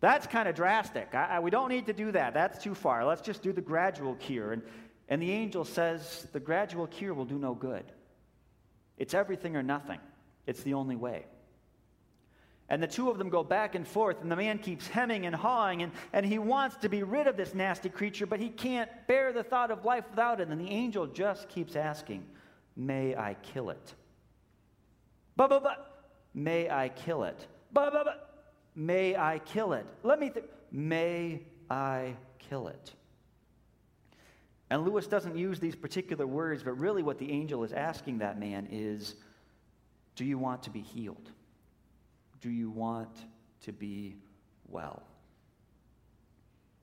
That's 0.00 0.26
kind 0.26 0.48
of 0.48 0.54
drastic. 0.54 1.14
I, 1.14 1.36
I, 1.36 1.40
we 1.40 1.50
don't 1.50 1.70
need 1.70 1.86
to 1.86 1.92
do 1.92 2.12
that. 2.12 2.34
That's 2.34 2.62
too 2.62 2.74
far. 2.74 3.04
Let's 3.04 3.22
just 3.22 3.42
do 3.42 3.52
the 3.52 3.62
gradual 3.62 4.14
cure. 4.16 4.52
And, 4.52 4.62
and 5.08 5.22
the 5.22 5.30
angel 5.32 5.64
says, 5.64 6.26
The 6.32 6.40
gradual 6.40 6.86
cure 6.86 7.14
will 7.14 7.24
do 7.24 7.38
no 7.38 7.54
good. 7.54 7.84
It's 8.98 9.14
everything 9.14 9.56
or 9.56 9.62
nothing, 9.62 9.98
it's 10.46 10.62
the 10.62 10.74
only 10.74 10.96
way. 10.96 11.26
And 12.68 12.82
the 12.82 12.86
two 12.86 13.10
of 13.10 13.18
them 13.18 13.28
go 13.28 13.44
back 13.44 13.74
and 13.74 13.86
forth, 13.86 14.22
and 14.22 14.32
the 14.32 14.36
man 14.36 14.58
keeps 14.58 14.86
hemming 14.86 15.26
and 15.26 15.36
hawing, 15.36 15.82
and, 15.82 15.92
and 16.12 16.24
he 16.24 16.38
wants 16.38 16.76
to 16.76 16.88
be 16.88 17.02
rid 17.02 17.26
of 17.26 17.36
this 17.36 17.54
nasty 17.54 17.90
creature, 17.90 18.26
but 18.26 18.40
he 18.40 18.48
can't 18.48 18.88
bear 19.06 19.32
the 19.32 19.42
thought 19.42 19.70
of 19.70 19.84
life 19.84 20.04
without 20.08 20.40
it. 20.40 20.48
And 20.48 20.60
the 20.60 20.70
angel 20.70 21.06
just 21.06 21.48
keeps 21.48 21.76
asking, 21.76 22.24
May 22.76 23.14
I 23.14 23.36
kill 23.42 23.70
it? 23.70 23.94
But, 25.36 25.50
but, 25.50 25.62
but, 25.62 26.06
may 26.32 26.70
I 26.70 26.88
kill 26.88 27.24
it? 27.24 27.46
But, 27.72 27.92
but, 27.92 28.04
but, 28.04 28.48
may 28.74 29.14
I 29.14 29.40
kill 29.40 29.74
it? 29.74 29.86
Let 30.02 30.18
me 30.18 30.30
think, 30.30 30.46
may 30.72 31.42
I 31.70 32.16
kill 32.38 32.68
it? 32.68 32.92
And 34.70 34.84
Lewis 34.84 35.06
doesn't 35.06 35.36
use 35.36 35.60
these 35.60 35.76
particular 35.76 36.26
words, 36.26 36.62
but 36.62 36.72
really 36.78 37.02
what 37.02 37.18
the 37.18 37.30
angel 37.30 37.62
is 37.62 37.72
asking 37.72 38.18
that 38.18 38.40
man 38.40 38.66
is, 38.70 39.14
Do 40.16 40.24
you 40.24 40.38
want 40.38 40.62
to 40.64 40.70
be 40.70 40.80
healed? 40.80 41.30
Do 42.44 42.50
you 42.50 42.68
want 42.68 43.08
to 43.62 43.72
be 43.72 44.16
well? 44.68 45.02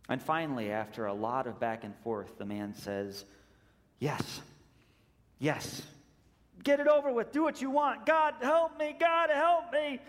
And 0.10 0.19
finally, 0.19 0.71
after 0.71 1.06
a 1.06 1.13
lot 1.13 1.45
of 1.45 1.60
back 1.60 1.84
and 1.84 1.95
forth, 1.97 2.39
the 2.39 2.47
man 2.47 2.74
says, 2.74 3.26
Yes, 4.00 4.41
yes, 5.38 5.84
get 6.63 6.80
it 6.80 6.88
over 6.88 7.13
with, 7.13 7.32
do 7.32 7.43
what 7.43 7.62
you 7.62 7.69
want. 7.69 8.08
God, 8.08 8.34
help 8.41 8.80
me, 8.80 8.95
God, 9.00 9.30
help 9.30 9.71
me. 9.71 10.00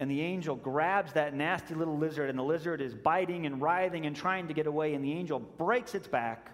And 0.00 0.10
the 0.10 0.22
angel 0.22 0.56
grabs 0.56 1.12
that 1.12 1.34
nasty 1.34 1.74
little 1.74 1.98
lizard, 1.98 2.30
and 2.30 2.38
the 2.38 2.42
lizard 2.42 2.80
is 2.80 2.94
biting 2.94 3.44
and 3.44 3.60
writhing 3.60 4.06
and 4.06 4.16
trying 4.16 4.48
to 4.48 4.54
get 4.54 4.66
away, 4.66 4.94
and 4.94 5.04
the 5.04 5.12
angel 5.12 5.38
breaks 5.38 5.94
its 5.94 6.08
back 6.08 6.50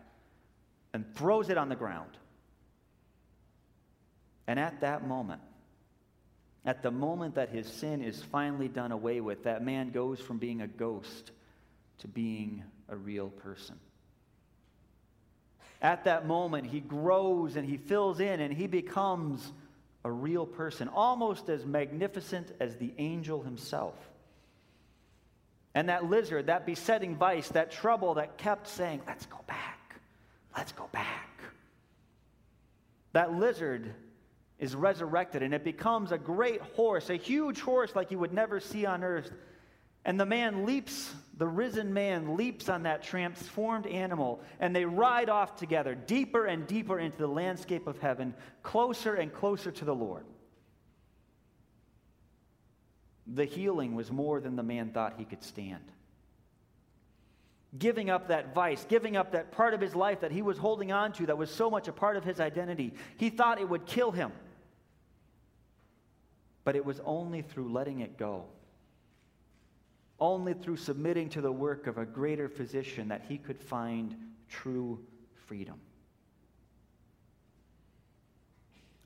and 0.92 1.04
throws 1.14 1.50
it 1.50 1.56
on 1.56 1.68
the 1.68 1.76
ground. 1.76 2.18
And 4.48 4.58
at 4.58 4.80
that 4.80 5.06
moment, 5.06 5.40
at 6.64 6.82
the 6.82 6.90
moment 6.90 7.34
that 7.34 7.48
his 7.48 7.66
sin 7.66 8.02
is 8.02 8.22
finally 8.22 8.68
done 8.68 8.92
away 8.92 9.20
with, 9.20 9.44
that 9.44 9.64
man 9.64 9.90
goes 9.90 10.20
from 10.20 10.38
being 10.38 10.62
a 10.62 10.68
ghost 10.68 11.32
to 11.98 12.08
being 12.08 12.62
a 12.88 12.96
real 12.96 13.28
person. 13.28 13.78
At 15.80 16.04
that 16.04 16.26
moment, 16.26 16.66
he 16.66 16.78
grows 16.78 17.56
and 17.56 17.68
he 17.68 17.76
fills 17.76 18.20
in 18.20 18.40
and 18.40 18.54
he 18.54 18.68
becomes 18.68 19.52
a 20.04 20.10
real 20.10 20.46
person, 20.46 20.88
almost 20.88 21.48
as 21.48 21.64
magnificent 21.66 22.52
as 22.60 22.76
the 22.76 22.92
angel 22.98 23.42
himself. 23.42 23.94
And 25.74 25.88
that 25.88 26.08
lizard, 26.08 26.46
that 26.46 26.66
besetting 26.66 27.16
vice, 27.16 27.48
that 27.50 27.72
trouble 27.72 28.14
that 28.14 28.38
kept 28.38 28.68
saying, 28.68 29.02
Let's 29.06 29.26
go 29.26 29.38
back, 29.48 29.96
let's 30.56 30.72
go 30.72 30.88
back. 30.92 31.30
That 33.12 33.34
lizard 33.34 33.94
is 34.62 34.76
resurrected 34.76 35.42
and 35.42 35.52
it 35.52 35.64
becomes 35.64 36.12
a 36.12 36.18
great 36.18 36.60
horse, 36.60 37.10
a 37.10 37.16
huge 37.16 37.60
horse 37.60 37.96
like 37.96 38.12
you 38.12 38.18
would 38.20 38.32
never 38.32 38.60
see 38.60 38.86
on 38.86 39.02
earth. 39.02 39.32
And 40.04 40.18
the 40.18 40.24
man 40.24 40.64
leaps, 40.64 41.12
the 41.36 41.48
risen 41.48 41.92
man 41.92 42.36
leaps 42.36 42.68
on 42.68 42.84
that 42.84 43.02
transformed 43.02 43.88
animal, 43.88 44.40
and 44.60 44.74
they 44.74 44.84
ride 44.84 45.28
off 45.28 45.56
together, 45.56 45.96
deeper 45.96 46.46
and 46.46 46.64
deeper 46.68 47.00
into 47.00 47.18
the 47.18 47.26
landscape 47.26 47.88
of 47.88 47.98
heaven, 47.98 48.34
closer 48.62 49.16
and 49.16 49.34
closer 49.34 49.72
to 49.72 49.84
the 49.84 49.94
Lord. 49.94 50.24
The 53.34 53.44
healing 53.44 53.96
was 53.96 54.12
more 54.12 54.40
than 54.40 54.54
the 54.54 54.62
man 54.62 54.90
thought 54.90 55.14
he 55.18 55.24
could 55.24 55.42
stand. 55.42 55.82
Giving 57.76 58.10
up 58.10 58.28
that 58.28 58.54
vice, 58.54 58.86
giving 58.88 59.16
up 59.16 59.32
that 59.32 59.50
part 59.50 59.74
of 59.74 59.80
his 59.80 59.96
life 59.96 60.20
that 60.20 60.30
he 60.30 60.42
was 60.42 60.58
holding 60.58 60.92
on 60.92 61.12
to 61.14 61.26
that 61.26 61.38
was 61.38 61.50
so 61.50 61.68
much 61.68 61.88
a 61.88 61.92
part 61.92 62.16
of 62.16 62.22
his 62.22 62.38
identity, 62.38 62.92
he 63.16 63.28
thought 63.28 63.60
it 63.60 63.68
would 63.68 63.86
kill 63.86 64.12
him. 64.12 64.30
But 66.64 66.76
it 66.76 66.84
was 66.84 67.00
only 67.04 67.42
through 67.42 67.72
letting 67.72 68.00
it 68.00 68.16
go, 68.16 68.44
only 70.20 70.54
through 70.54 70.76
submitting 70.76 71.28
to 71.30 71.40
the 71.40 71.50
work 71.50 71.86
of 71.86 71.98
a 71.98 72.04
greater 72.04 72.48
physician 72.48 73.08
that 73.08 73.24
he 73.28 73.38
could 73.38 73.58
find 73.58 74.14
true 74.48 75.00
freedom. 75.46 75.80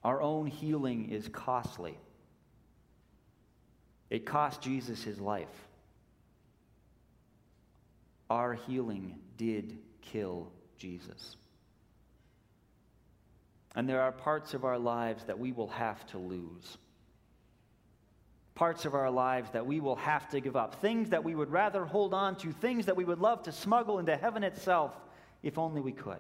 Our 0.05 0.21
own 0.21 0.47
healing 0.47 1.11
is 1.11 1.29
costly. 1.29 1.99
It 4.11 4.25
cost 4.25 4.61
Jesus 4.61 5.03
his 5.03 5.19
life. 5.19 5.49
Our 8.31 8.55
healing 8.55 9.19
did 9.37 9.79
kill 10.03 10.53
Jesus. 10.79 11.37
And 13.75 13.88
there 13.88 14.01
are 14.01 14.12
parts 14.12 14.55
of 14.55 14.64
our 14.64 14.79
lives 14.79 15.25
that 15.25 15.38
we 15.38 15.53
will 15.53 15.69
have 15.69 16.07
to 16.09 16.19
lose 16.19 16.79
parts 18.57 18.87
of 18.87 18.95
our 18.95 19.11
lives 19.11 19.51
that 19.51 19.64
we 19.64 19.79
will 19.79 19.97
have 19.97 20.29
to 20.31 20.40
give 20.40 20.57
up, 20.57 20.81
things 20.81 21.11
that 21.11 21.23
we 21.23 21.37
would 21.37 21.53
rather 21.53 21.85
hold 21.85 22.12
on 22.12 22.35
to, 22.37 22.51
things 22.51 22.87
that 22.87 22.97
we 22.97 23.05
would 23.05 23.21
love 23.21 23.45
to 23.45 23.53
smuggle 23.53 24.01
into 24.01 24.16
heaven 24.16 24.42
itself 24.42 24.92
if 25.42 25.59
only 25.59 25.81
we 25.81 25.92
could. 25.92 26.16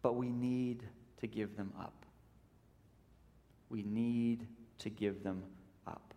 But 0.00 0.14
we 0.14 0.30
need 0.30 0.84
to 1.20 1.26
give 1.26 1.56
them 1.56 1.72
up. 1.78 2.06
We 3.68 3.82
need 3.82 4.46
to 4.78 4.90
give 4.90 5.24
them 5.24 5.42
up. 5.86 6.14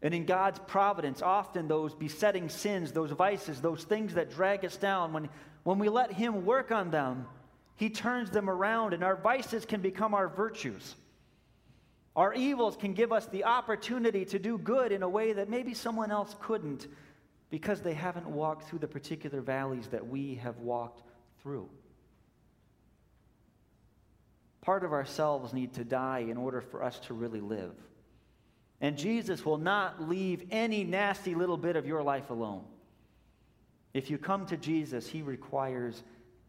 And 0.00 0.14
in 0.14 0.24
God's 0.24 0.58
providence, 0.60 1.20
often 1.20 1.68
those 1.68 1.94
besetting 1.94 2.48
sins, 2.48 2.92
those 2.92 3.10
vices, 3.10 3.60
those 3.60 3.84
things 3.84 4.14
that 4.14 4.30
drag 4.30 4.64
us 4.64 4.76
down, 4.76 5.12
when, 5.12 5.28
when 5.64 5.78
we 5.78 5.90
let 5.90 6.10
Him 6.10 6.46
work 6.46 6.72
on 6.72 6.90
them, 6.90 7.26
He 7.76 7.90
turns 7.90 8.30
them 8.30 8.48
around, 8.48 8.94
and 8.94 9.04
our 9.04 9.16
vices 9.16 9.66
can 9.66 9.82
become 9.82 10.14
our 10.14 10.28
virtues. 10.28 10.94
Our 12.18 12.34
evils 12.34 12.76
can 12.76 12.94
give 12.94 13.12
us 13.12 13.26
the 13.26 13.44
opportunity 13.44 14.24
to 14.24 14.40
do 14.40 14.58
good 14.58 14.90
in 14.90 15.04
a 15.04 15.08
way 15.08 15.34
that 15.34 15.48
maybe 15.48 15.72
someone 15.72 16.10
else 16.10 16.34
couldn't 16.40 16.88
because 17.48 17.80
they 17.80 17.94
haven't 17.94 18.26
walked 18.26 18.68
through 18.68 18.80
the 18.80 18.88
particular 18.88 19.40
valleys 19.40 19.86
that 19.92 20.04
we 20.04 20.34
have 20.42 20.58
walked 20.58 21.04
through. 21.40 21.68
Part 24.62 24.84
of 24.84 24.92
ourselves 24.92 25.52
need 25.52 25.74
to 25.74 25.84
die 25.84 26.26
in 26.28 26.36
order 26.36 26.60
for 26.60 26.82
us 26.82 26.98
to 27.06 27.14
really 27.14 27.40
live. 27.40 27.76
And 28.80 28.98
Jesus 28.98 29.44
will 29.44 29.56
not 29.56 30.08
leave 30.08 30.42
any 30.50 30.82
nasty 30.82 31.36
little 31.36 31.56
bit 31.56 31.76
of 31.76 31.86
your 31.86 32.02
life 32.02 32.30
alone. 32.30 32.64
If 33.94 34.10
you 34.10 34.18
come 34.18 34.44
to 34.46 34.56
Jesus, 34.56 35.06
he 35.06 35.22
requires 35.22 36.02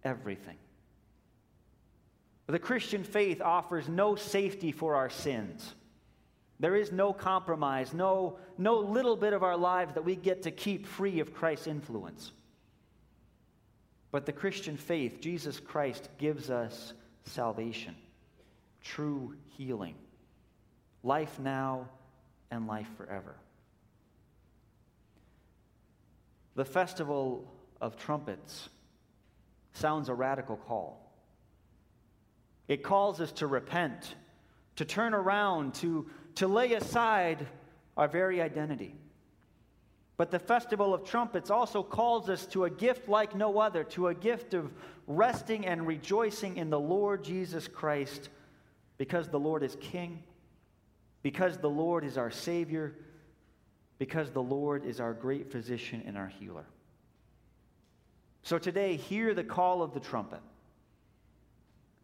everything. 0.04 0.58
The 2.50 2.58
Christian 2.58 3.04
faith 3.04 3.44
offers 3.44 3.88
no 3.88 4.16
safety 4.16 4.72
for 4.72 4.96
our 4.96 5.12
sins. 5.12 5.76
There 6.60 6.76
is 6.76 6.92
no 6.92 7.14
compromise, 7.14 7.94
no, 7.94 8.40
no 8.58 8.80
little 8.80 9.16
bit 9.16 9.34
of 9.34 9.44
our 9.44 9.56
lives 9.56 9.94
that 9.94 10.04
we 10.04 10.16
get 10.16 10.42
to 10.44 10.52
keep 10.52 10.88
free 10.88 11.20
of 11.20 11.32
Christ's 11.32 11.68
influence. 11.68 12.32
But 14.10 14.26
the 14.26 14.34
Christian 14.34 14.78
faith, 14.78 15.22
Jesus 15.22 15.60
Christ, 15.60 16.10
gives 16.18 16.50
us 16.50 16.94
salvation, 17.24 17.96
true 18.84 19.36
healing, 19.56 19.94
life 21.04 21.38
now 21.38 21.88
and 22.50 22.66
life 22.66 22.90
forever. 22.98 23.36
The 26.56 26.66
festival 26.66 27.48
of 27.80 27.96
trumpets 27.96 28.70
sounds 29.74 30.10
a 30.10 30.16
radical 30.16 30.58
call. 30.58 31.09
It 32.70 32.84
calls 32.84 33.20
us 33.20 33.34
to 33.34 33.48
repent, 33.48 34.16
to 34.78 34.86
turn 34.86 35.14
around, 35.14 35.74
to, 35.76 36.06
to 36.36 36.48
lay 36.48 36.74
aside 36.74 37.46
our 37.98 38.08
very 38.08 38.42
identity. 38.42 38.96
But 40.18 40.32
the 40.32 40.40
Festival 40.40 40.94
of 40.94 41.04
Trumpets 41.04 41.50
also 41.50 41.82
calls 41.82 42.30
us 42.30 42.46
to 42.48 42.66
a 42.66 42.70
gift 42.70 43.10
like 43.10 43.36
no 43.36 43.60
other, 43.60 43.84
to 43.86 44.10
a 44.10 44.14
gift 44.14 44.54
of 44.54 44.72
resting 45.08 45.66
and 45.66 45.88
rejoicing 45.88 46.58
in 46.58 46.70
the 46.70 46.80
Lord 46.80 47.24
Jesus 47.24 47.68
Christ, 47.68 48.30
because 48.98 49.30
the 49.30 49.40
Lord 49.40 49.64
is 49.64 49.76
King, 49.82 50.22
because 51.24 51.58
the 51.58 51.70
Lord 51.70 52.04
is 52.04 52.18
our 52.18 52.30
Savior, 52.30 52.94
because 53.98 54.30
the 54.30 54.44
Lord 54.44 54.86
is 54.86 55.00
our 55.00 55.14
great 55.14 55.52
physician 55.52 56.04
and 56.06 56.16
our 56.16 56.28
healer. 56.28 56.66
So 58.44 58.60
today, 58.60 58.96
hear 58.96 59.34
the 59.34 59.44
call 59.44 59.82
of 59.82 59.94
the 59.94 60.00
trumpet. 60.00 60.42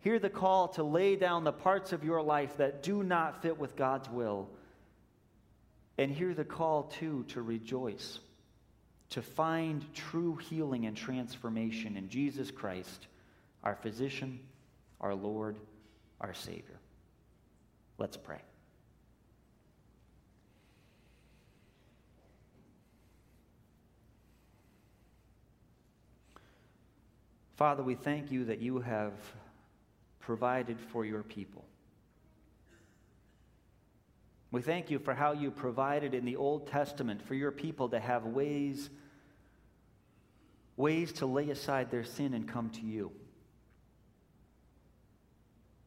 Hear 0.06 0.20
the 0.20 0.30
call 0.30 0.68
to 0.68 0.84
lay 0.84 1.16
down 1.16 1.46
the 1.46 1.52
parts 1.52 1.92
of 1.92 2.04
your 2.04 2.22
life 2.22 2.58
that 2.58 2.84
do 2.84 3.02
not 3.02 3.42
fit 3.42 3.58
with 3.58 3.76
God's 3.76 4.08
will. 4.08 4.48
And 5.98 6.12
hear 6.12 6.36
the 6.36 6.46
call, 6.46 6.84
too, 6.84 7.26
to 7.30 7.42
rejoice, 7.42 8.20
to 9.10 9.24
find 9.24 9.84
true 9.96 10.36
healing 10.36 10.86
and 10.86 10.96
transformation 10.96 11.98
in 11.98 12.08
Jesus 12.08 12.52
Christ, 12.52 13.08
our 13.64 13.74
physician, 13.78 14.42
our 15.02 15.16
Lord, 15.16 15.58
our 16.22 16.36
Savior. 16.36 16.80
Let's 17.98 18.16
pray. 18.16 18.42
Father, 27.56 27.82
we 27.82 27.96
thank 27.96 28.30
you 28.32 28.46
that 28.46 28.60
you 28.60 28.82
have 28.82 29.14
provided 30.26 30.80
for 30.92 31.06
your 31.06 31.24
people. 31.24 31.64
We 34.52 34.62
thank 34.62 34.90
you 34.90 35.00
for 35.00 35.14
how 35.14 35.34
you 35.34 35.52
provided 35.52 36.14
in 36.14 36.26
the 36.26 36.36
Old 36.36 36.68
Testament 36.68 37.22
for 37.22 37.36
your 37.36 37.52
people 37.52 37.90
to 37.90 38.00
have 38.00 38.26
ways 38.26 38.90
ways 40.78 41.14
to 41.14 41.26
lay 41.26 41.50
aside 41.50 41.90
their 41.90 42.04
sin 42.04 42.34
and 42.34 42.50
come 42.50 42.70
to 42.70 42.82
you. 42.82 43.10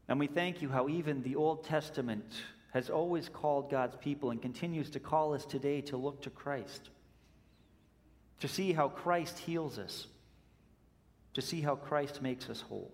And 0.09 0.19
we 0.19 0.27
thank 0.27 0.63
you 0.63 0.71
how 0.71 0.89
even 0.89 1.23
the 1.23 1.37
Old 1.37 1.65
Testament 1.65 2.25
has 2.73 2.89
always 2.89 3.29
called 3.29 3.71
God's 3.71 3.97
people 3.97 4.31
and 4.31 4.41
continues 4.41 4.89
to 4.91 5.01
call 5.01 5.35
us 5.35 5.45
today 5.45 5.83
to 5.83 5.99
look 5.99 6.23
to 6.23 6.31
Christ, 6.31 6.89
to 8.41 8.49
see 8.49 8.73
how 8.73 8.89
Christ 8.89 9.39
heals 9.39 9.79
us 9.79 10.07
to 11.39 11.43
see 11.43 11.61
how 11.61 11.77
Christ 11.77 12.21
makes 12.21 12.51
us 12.51 12.61
whole. 12.63 12.93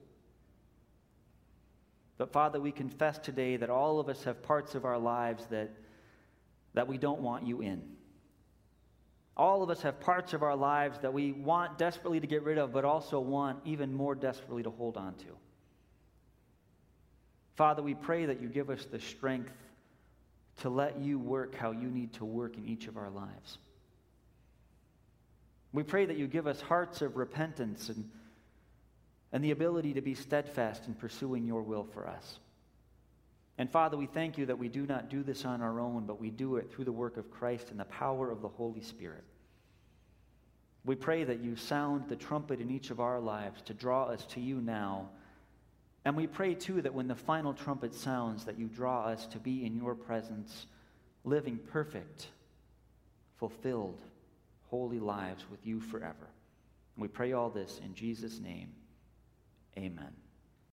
But 2.17 2.33
Father, 2.33 2.61
we 2.61 2.71
confess 2.73 3.19
today 3.19 3.57
that 3.57 3.71
all 3.71 3.99
of 3.99 4.09
us 4.09 4.23
have 4.25 4.43
parts 4.43 4.75
of 4.75 4.85
our 4.85 4.99
lives 4.99 5.45
that, 5.47 5.71
that 6.75 6.87
we 6.87 6.97
don't 6.97 7.21
want 7.21 7.47
you 7.47 7.61
in. 7.61 7.83
All 9.37 9.65
of 9.65 9.71
us 9.71 9.83
have 9.83 9.99
parts 10.01 10.33
of 10.33 10.45
our 10.45 10.55
lives 10.55 11.01
that 11.01 11.13
we 11.13 11.33
want 11.33 11.77
desperately 11.77 12.21
to 12.21 12.27
get 12.27 12.45
rid 12.45 12.57
of, 12.57 12.73
but 12.73 12.85
also 12.85 13.19
want 13.19 13.59
even 13.65 13.93
more 13.93 14.15
desperately 14.15 14.63
to 14.63 14.71
hold 14.71 14.97
on 14.97 15.15
to. 15.15 15.37
Father, 17.57 17.83
we 17.83 17.95
pray 17.95 18.27
that 18.27 18.41
you 18.41 18.49
give 18.49 18.71
us 18.71 18.85
the 18.87 19.01
strength 19.01 19.53
to 20.59 20.69
let 20.69 21.01
you 21.01 21.19
work 21.19 21.57
how 21.57 21.73
you 21.73 21.89
need 21.89 22.13
to 22.15 22.25
work 22.25 22.57
in 22.57 22.65
each 22.65 22.87
of 22.87 22.97
our 22.97 23.11
lives. 23.11 23.59
We 25.73 25.83
pray 25.83 26.07
that 26.07 26.17
you 26.17 26.29
give 26.29 26.47
us 26.47 26.61
hearts 26.61 27.03
of 27.03 27.17
repentance 27.17 27.89
and 27.89 28.09
and 29.35 29.43
the 29.43 29.51
ability 29.51 29.93
to 29.95 30.01
be 30.01 30.15
steadfast 30.15 30.87
in 30.87 30.95
pursuing 30.95 31.45
your 31.45 31.61
will 31.61 31.83
for 31.83 32.07
us. 32.07 32.39
And 33.59 33.69
Father, 33.69 33.97
we 33.97 34.07
thank 34.07 34.39
you 34.39 34.47
that 34.47 34.61
we 34.61 34.69
do 34.69 34.87
not 34.87 35.11
do 35.11 35.25
this 35.25 35.45
on 35.45 35.61
our 35.61 35.81
own, 35.81 36.07
but 36.07 36.21
we 36.21 36.31
do 36.31 36.55
it 36.57 36.73
through 36.73 36.85
the 36.85 36.93
work 36.93 37.17
of 37.17 37.33
Christ 37.33 37.71
and 37.71 37.81
the 37.81 37.85
power 37.85 38.31
of 38.31 38.43
the 38.43 38.49
Holy 38.49 38.81
Spirit. 38.81 39.25
We 40.85 40.95
pray 40.95 41.25
that 41.25 41.41
you 41.41 41.57
sound 41.57 42.09
the 42.09 42.15
trumpet 42.15 42.61
in 42.61 42.71
each 42.71 42.91
of 42.91 43.01
our 43.01 43.19
lives 43.19 43.61
to 43.63 43.75
draw 43.75 44.05
us 44.05 44.25
to 44.27 44.41
you 44.41 44.61
now. 44.61 45.09
And 46.05 46.15
we 46.15 46.29
pray 46.29 46.55
too 46.55 46.81
that 46.83 46.95
when 46.95 47.09
the 47.09 47.17
final 47.17 47.55
trumpet 47.55 47.93
sounds, 47.93 48.45
that 48.45 48.59
you 48.59 48.69
draw 48.69 49.07
us 49.07 49.27
to 49.27 49.39
be 49.39 49.67
in 49.67 49.75
your 49.75 49.97
presence, 49.97 50.67
living 51.25 51.59
perfect, 51.73 52.29
fulfilled, 53.39 54.01
holy 54.71 55.01
lives 55.01 55.45
with 55.51 55.67
you 55.67 55.81
forever. 55.81 56.29
And 56.95 57.03
we 57.03 57.09
pray 57.09 57.33
all 57.33 57.51
this 57.51 57.81
in 57.85 57.97
Jesus' 57.97 58.39
name. 58.39 58.69
Amen. 59.77 60.24